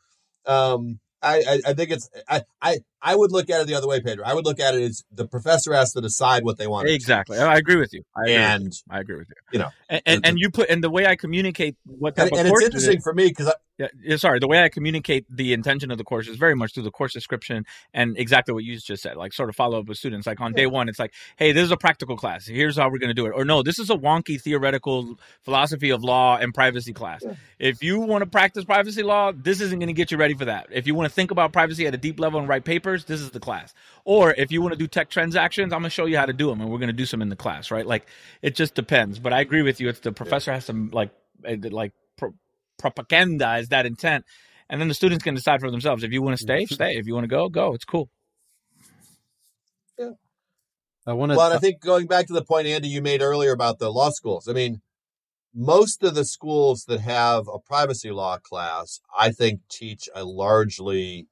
[0.45, 3.89] um, I, I, I think it's I, I I would look at it the other
[3.89, 4.25] way, Pedro.
[4.25, 6.89] I would look at it as the professor has to decide what they want.
[6.89, 8.03] Exactly, I agree with you.
[8.15, 9.35] I and I agree with you.
[9.53, 12.33] You know, and, and, and, you put and the way I communicate what type and,
[12.33, 13.53] of and it's interesting it, for me because
[14.03, 14.39] yeah, sorry.
[14.41, 17.13] The way I communicate the intention of the course is very much through the course
[17.13, 19.17] description and exactly what you just said.
[19.17, 20.27] Like, sort of follow up with students.
[20.27, 20.59] Like on yeah.
[20.59, 22.47] day one, it's like, "Hey, this is a practical class.
[22.47, 25.91] Here's how we're going to do it." Or no, this is a wonky theoretical philosophy
[25.91, 27.23] of law and privacy class.
[27.25, 27.35] Yeah.
[27.59, 30.45] If you want to practice privacy law, this isn't going to get you ready for
[30.45, 30.69] that.
[30.71, 33.21] If you want to think about privacy at a deep level and write papers, this
[33.21, 33.75] is the class.
[34.05, 36.33] Or if you want to do tech transactions, I'm going to show you how to
[36.33, 37.87] do them, and we're going to do some in the class, right?
[37.87, 38.07] Like,
[38.43, 39.19] it just depends.
[39.19, 39.89] But I agree with you.
[39.89, 41.11] It's the professor has to like,
[41.45, 41.93] eh, like
[42.81, 44.25] propagandize that intent
[44.71, 46.05] and then the students can decide for themselves.
[46.05, 46.93] If you want to stay, stay.
[46.93, 47.75] If you want to go, go.
[47.75, 48.09] It's cool.
[49.99, 50.13] Yeah.
[51.07, 51.37] I want to.
[51.37, 54.11] Well, I think going back to the point, Andy, you made earlier about the law
[54.11, 54.47] schools.
[54.47, 54.81] I mean,
[55.53, 61.27] most of the schools that have a privacy law class, I think, teach a largely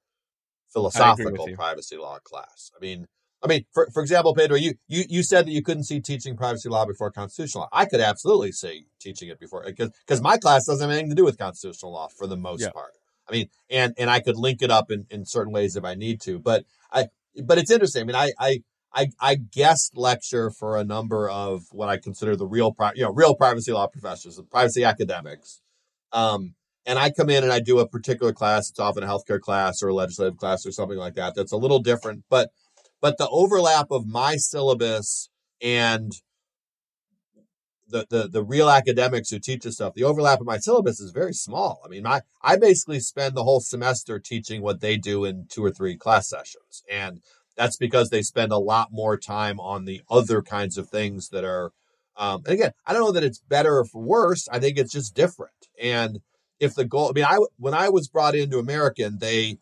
[0.73, 2.71] philosophical privacy law class.
[2.77, 3.07] I mean,
[3.43, 6.37] I mean, for, for example, Pedro, you, you, you said that you couldn't see teaching
[6.37, 7.69] privacy law before constitutional law.
[7.73, 11.17] I could absolutely see teaching it before because because my class doesn't have anything to
[11.17, 12.71] do with constitutional law for the most yeah.
[12.71, 12.93] part.
[13.29, 15.95] I mean, and and I could link it up in, in certain ways if I
[15.95, 16.39] need to.
[16.39, 17.09] But I
[17.45, 18.03] but it's interesting.
[18.03, 18.63] I mean, I I
[18.93, 23.03] I, I guest lecture for a number of what I consider the real pri- you
[23.03, 25.61] know real privacy law professors, the privacy academics.
[26.13, 26.55] Um,
[26.89, 28.71] and I come in and I do a particular class.
[28.71, 31.35] It's often a healthcare class or a legislative class or something like that.
[31.37, 32.51] That's a little different, but
[33.01, 35.29] but the overlap of my syllabus
[35.63, 36.13] and
[37.91, 41.11] the, the the real academics who teach this stuff, the overlap of my syllabus is
[41.11, 41.83] very small.
[41.85, 45.65] I mean, my I basically spend the whole semester teaching what they do in two
[45.65, 47.21] or three class sessions, and
[47.55, 51.45] that's because they spend a lot more time on the other kinds of things that
[51.45, 51.73] are.
[52.17, 54.49] Um, and again, I don't know that it's better or worse.
[54.51, 55.53] I think it's just different.
[55.81, 56.21] And
[56.61, 59.59] if the goal, I mean, I when I was brought into American, they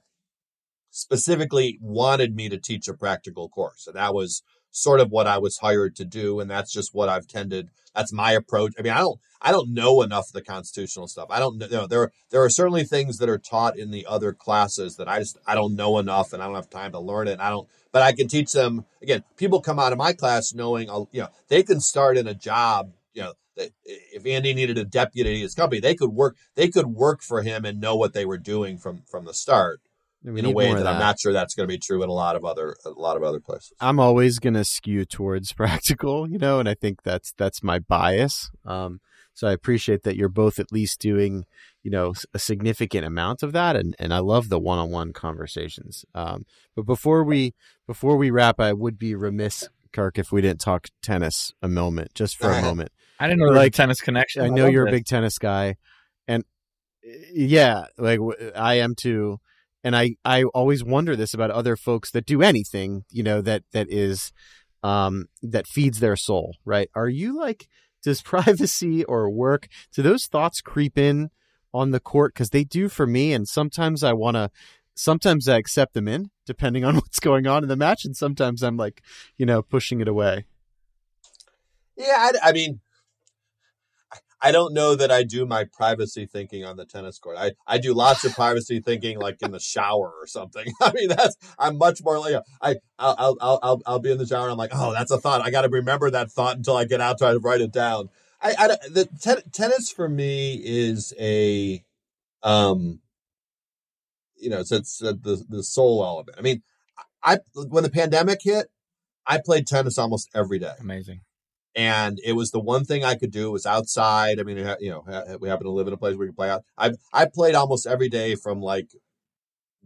[0.91, 5.39] specifically wanted me to teach a practical course, and that was sort of what I
[5.39, 7.69] was hired to do, and that's just what I've tended.
[7.95, 8.75] That's my approach.
[8.79, 11.29] I mean, I don't I don't know enough of the constitutional stuff.
[11.31, 11.87] I don't know.
[11.87, 15.39] There there are certainly things that are taught in the other classes that I just
[15.47, 17.41] I don't know enough, and I don't have time to learn it.
[17.41, 18.85] I don't, but I can teach them.
[19.03, 22.27] Again, people come out of my class knowing, uh, you know, they can start in
[22.27, 22.93] a job.
[23.15, 26.37] You know, if Andy needed a deputy in his company, they could work.
[26.55, 29.81] They could work for him and know what they were doing from from the start
[30.25, 32.13] in a way that, that, I'm not sure that's going to be true in a
[32.13, 33.73] lot of other a lot of other places.
[33.81, 37.79] I'm always going to skew towards practical, you know, and I think that's that's my
[37.79, 38.51] bias.
[38.65, 39.01] Um,
[39.35, 41.45] so I appreciate that you're both at least doing,
[41.83, 46.05] you know, a significant amount of that, and and I love the one-on-one conversations.
[46.15, 47.55] Um, but before we
[47.87, 52.15] before we wrap, I would be remiss, Kirk, if we didn't talk tennis a moment,
[52.15, 52.91] just for a moment.
[53.19, 54.43] I didn't know like tennis connection.
[54.43, 54.93] I, I know you're this.
[54.93, 55.77] a big tennis guy,
[56.29, 56.45] and
[57.33, 58.21] yeah, like
[58.55, 59.39] I am too
[59.87, 63.63] and I I always wonder this about other folks that do anything, you know, that
[63.73, 64.33] that is
[64.83, 66.91] um that feeds their soul, right?
[66.97, 67.69] Are you like
[68.03, 71.31] does privacy or work do those thoughts creep in
[71.73, 74.51] on the court cuz they do for me and sometimes I want to
[74.97, 78.65] sometimes I accept them in depending on what's going on in the match and sometimes
[78.65, 79.03] I'm like,
[79.37, 80.47] you know, pushing it away.
[81.97, 82.81] Yeah, I, I mean,
[84.41, 87.37] I don't know that I do my privacy thinking on the tennis court.
[87.39, 90.67] I, I do lots of privacy thinking like in the shower or something.
[90.81, 94.27] I mean, that's, I'm much more like, I, I'll, I'll, I'll, I'll be in the
[94.27, 95.41] shower and I'm like, oh, that's a thought.
[95.41, 98.11] I got to remember that thought until I get out, to write it down.
[98.43, 101.83] I, I the ten, tennis for me is a,
[102.43, 103.01] um,
[104.37, 106.37] you know, it's, it's the, the soul element.
[106.39, 106.63] I mean,
[107.23, 108.69] I, when the pandemic hit,
[109.27, 110.75] I played tennis almost every day.
[110.79, 111.21] Amazing
[111.77, 113.49] and it was the one thing I could do.
[113.49, 114.41] It was outside.
[114.41, 116.51] I mean, you know, we happen to live in a place where you can play
[116.51, 116.63] out.
[116.77, 118.89] I I played almost every day from like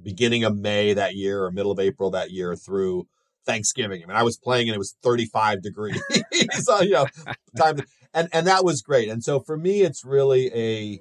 [0.01, 3.09] beginning of May that year or middle of April that year through
[3.45, 4.03] Thanksgiving.
[4.03, 6.01] I mean, I was playing and it was 35 degrees.
[6.53, 7.07] so, you know,
[7.57, 9.09] time to, and and that was great.
[9.09, 11.01] And so for me, it's really a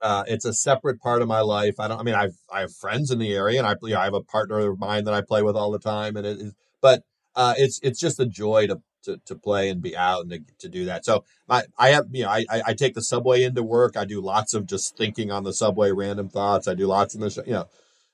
[0.00, 1.74] uh, it's a separate part of my life.
[1.78, 2.00] I don't.
[2.00, 4.14] I mean, I've I have friends in the area, and I you know, I have
[4.14, 6.54] a partner of mine that I play with all the time, and it is.
[6.80, 7.02] But
[7.34, 10.40] uh, it's it's just a joy to to, to play and be out and to,
[10.58, 11.04] to do that.
[11.04, 13.96] So I, I have, you know, I, I take the subway into work.
[13.96, 16.68] I do lots of just thinking on the subway, random thoughts.
[16.68, 17.68] I do lots in the, you know,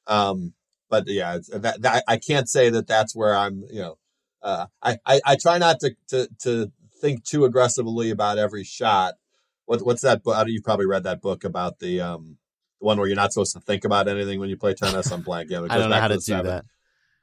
[0.06, 0.54] um,
[0.90, 3.64] but yeah, that, that, I can't say that that's where I'm.
[3.70, 3.98] You know,
[4.42, 9.14] uh, I, I I try not to to to think too aggressively about every shot.
[9.64, 10.46] What, what's that book?
[10.46, 12.36] You've probably read that book about the um
[12.80, 15.10] the one where you're not supposed to think about anything when you play tennis.
[15.10, 15.68] I'm blanking.
[15.68, 16.64] I don't know how to, to do that.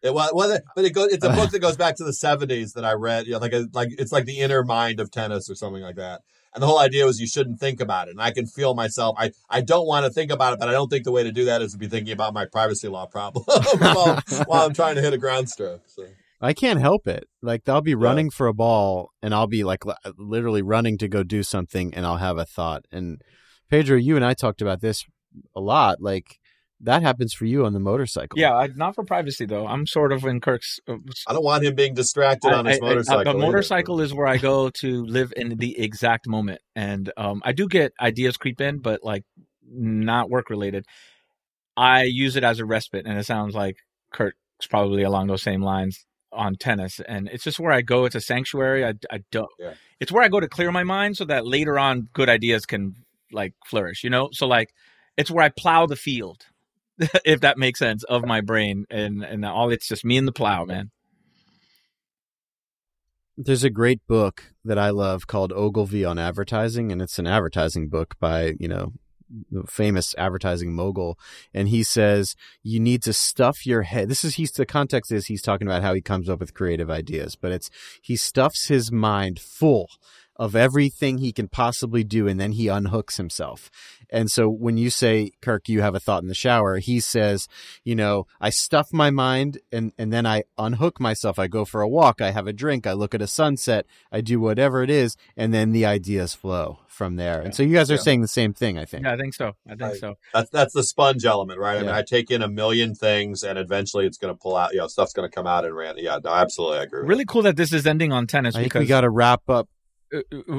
[0.04, 1.12] It was, well, but it goes.
[1.12, 3.28] It's a book that goes back to the '70s that I read.
[3.28, 5.96] You know, like a, like it's like the inner mind of tennis or something like
[5.98, 6.22] that.
[6.54, 8.12] And the whole idea was you shouldn't think about it.
[8.12, 9.16] And I can feel myself.
[9.18, 11.32] I I don't want to think about it, but I don't think the way to
[11.32, 13.46] do that is to be thinking about my privacy law problem
[13.78, 15.84] while, while I'm trying to hit a ground stroke.
[15.88, 16.08] So.
[16.42, 17.26] I can't help it.
[17.42, 18.36] Like I'll be running yeah.
[18.36, 19.84] for a ball and I'll be like
[20.18, 22.86] literally running to go do something and I'll have a thought.
[22.92, 23.22] And
[23.70, 25.06] Pedro, you and I talked about this
[25.56, 26.02] a lot.
[26.02, 26.40] Like
[26.84, 28.40] that happens for you on the motorcycle.
[28.40, 29.68] Yeah, not for privacy though.
[29.68, 30.80] I'm sort of in Kirk's.
[30.88, 30.96] Uh,
[31.28, 33.30] I don't want him being distracted I, on his I, motorcycle.
[33.30, 34.06] I, the motorcycle either.
[34.06, 37.94] is where I go to live in the exact moment, and um, I do get
[38.02, 39.24] ideas creep in, but like
[39.70, 40.86] not work related.
[41.78, 43.78] I use it as a respite, and it sounds like
[44.12, 44.36] Kirk's
[44.70, 48.06] probably along those same lines on tennis, and it's just where I go.
[48.06, 48.86] It's a sanctuary.
[48.86, 49.50] I, I don't.
[49.60, 49.74] Yeah.
[50.00, 52.96] It's where I go to clear my mind so that later on good ideas can
[53.32, 54.04] like flourish.
[54.04, 54.70] You know, so like
[55.18, 56.46] it's where I plow the field
[57.26, 60.32] if that makes sense, of my brain, and and all it's just me and the
[60.32, 60.92] plow, man.
[63.38, 67.90] There's a great book that I love called Ogilvy on Advertising, and it's an advertising
[67.90, 68.94] book by you know
[69.68, 71.18] famous advertising mogul
[71.54, 75.28] and he says you need to stuff your head this is he's the context is
[75.28, 77.70] he's talking about how he comes up with creative ideas but it's
[78.02, 79.88] he stuffs his mind full
[80.42, 83.70] of everything he can possibly do and then he unhooks himself.
[84.10, 87.48] And so when you say, Kirk, you have a thought in the shower, he says,
[87.84, 91.38] you know, I stuff my mind and, and then I unhook myself.
[91.38, 92.22] I go for a walk.
[92.22, 92.88] I have a drink.
[92.88, 93.86] I look at a sunset.
[94.12, 95.16] I do whatever it is.
[95.38, 97.38] And then the ideas flow from there.
[97.38, 97.46] Yeah.
[97.46, 98.02] And so you guys are yeah.
[98.02, 99.06] saying the same thing, I think.
[99.06, 99.54] Yeah, I think so.
[99.68, 100.16] I think I, so.
[100.34, 101.78] That's, that's the sponge element, right?
[101.78, 104.74] I mean, I take in a million things and eventually it's going to pull out,
[104.74, 106.02] you know, stuff's going to come out and rant.
[106.02, 106.80] Yeah, no, absolutely.
[106.80, 107.04] I agree.
[107.04, 109.70] Really cool that this is ending on tennis I because we got to wrap up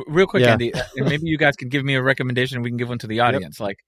[0.06, 0.52] real quick, yeah.
[0.52, 2.62] Andy, uh, maybe you guys can give me a recommendation.
[2.62, 3.58] We can give one to the audience.
[3.60, 3.64] Yep.
[3.66, 3.78] Like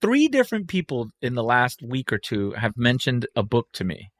[0.00, 4.10] three different people in the last week or two have mentioned a book to me.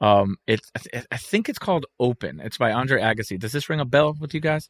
[0.00, 0.70] Um, it's
[1.12, 2.40] I think it's called Open.
[2.40, 3.38] It's by Andre Agassi.
[3.38, 4.68] Does this ring a bell with you guys?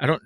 [0.00, 0.22] I don't.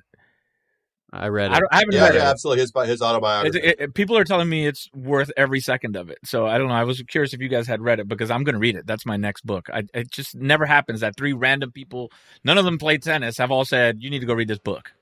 [1.11, 1.54] I read it.
[1.54, 2.30] I, I haven't yeah, read yeah, it.
[2.30, 2.61] absolutely.
[2.61, 3.59] His his autobiography.
[3.61, 6.18] It, it, people are telling me it's worth every second of it.
[6.24, 6.74] So I don't know.
[6.74, 8.86] I was curious if you guys had read it because I'm going to read it.
[8.86, 9.68] That's my next book.
[9.72, 12.12] I, it just never happens that three random people,
[12.44, 14.92] none of them play tennis, have all said you need to go read this book.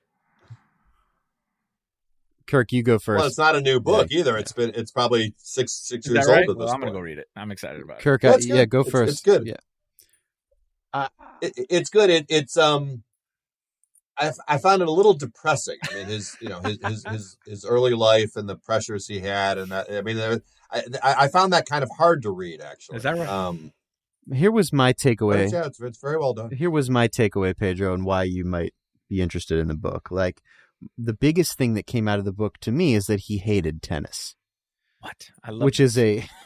[2.46, 3.18] Kirk, you go first.
[3.18, 4.20] Well, it's not a new book yeah.
[4.20, 4.36] either.
[4.36, 6.48] It's been it's probably six six years right?
[6.48, 6.56] old.
[6.56, 7.26] well, I'm going to go read it.
[7.34, 8.02] I'm excited about it.
[8.04, 9.12] Kirk, well, yeah, go it's, first.
[9.12, 9.46] It's, good.
[9.46, 9.56] Yeah,
[10.92, 11.08] uh,
[11.40, 12.10] it, it's good.
[12.10, 13.02] It, it's um
[14.18, 15.76] I, I found it a little depressing.
[15.90, 19.20] I mean, his you know his, his his his early life and the pressures he
[19.20, 20.40] had, and that I mean, I
[21.02, 22.60] I found that kind of hard to read.
[22.60, 23.28] Actually, is that right?
[23.28, 23.72] Um,
[24.32, 25.50] here was my takeaway.
[25.52, 26.50] Yeah, it's, it's very well done.
[26.50, 28.74] Here was my takeaway, Pedro, and why you might
[29.08, 30.10] be interested in the book.
[30.10, 30.42] Like
[30.98, 33.82] the biggest thing that came out of the book to me is that he hated
[33.82, 34.34] tennis.
[35.00, 35.30] What?
[35.44, 35.96] I love which this.
[35.96, 36.28] is a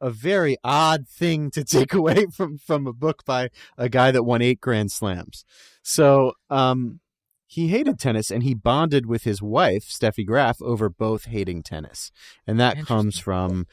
[0.00, 4.24] a very odd thing to take away from from a book by a guy that
[4.24, 5.44] won eight grand slams.
[5.82, 7.00] So, um,
[7.46, 12.10] he hated tennis and he bonded with his wife, Steffi Graf, over both hating tennis.
[12.46, 13.66] And that comes from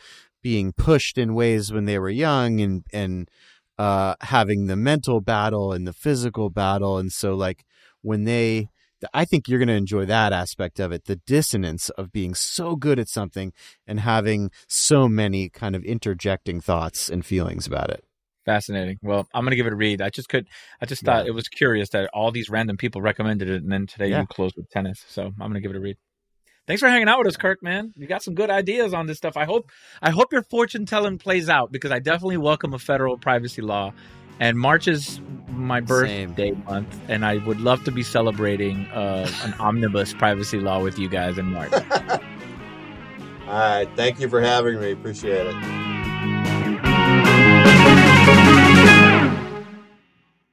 [0.43, 3.30] being pushed in ways when they were young and, and,
[3.80, 6.97] uh, having the mental battle and the physical battle.
[6.97, 7.65] And so, like,
[8.01, 8.69] when they,
[9.14, 12.76] I think you're going to enjoy that aspect of it the dissonance of being so
[12.76, 13.54] good at something
[13.88, 18.04] and having so many kind of interjecting thoughts and feelings about it.
[18.45, 18.97] Fascinating.
[19.04, 20.02] Well, I'm going to give it a read.
[20.02, 20.47] I just could,
[20.82, 21.30] I just thought yeah.
[21.30, 23.62] it was curious that all these random people recommended it.
[23.62, 24.22] And then today yeah.
[24.22, 25.04] you closed with tennis.
[25.08, 25.97] So I'm going to give it a read.
[26.66, 27.93] Thanks for hanging out with us, Kirk, man.
[27.95, 29.38] You got some good ideas on this stuff.
[29.38, 29.70] I hope,
[30.02, 33.93] I hope your fortune telling plays out because I definitely welcome a federal privacy law
[34.41, 35.22] and March is
[35.62, 36.64] my birthday Same.
[36.66, 41.09] month, and I would love to be celebrating uh, an omnibus privacy law with you
[41.09, 41.74] guys in March.
[43.47, 44.91] All right, thank you for having me.
[44.91, 45.91] Appreciate it.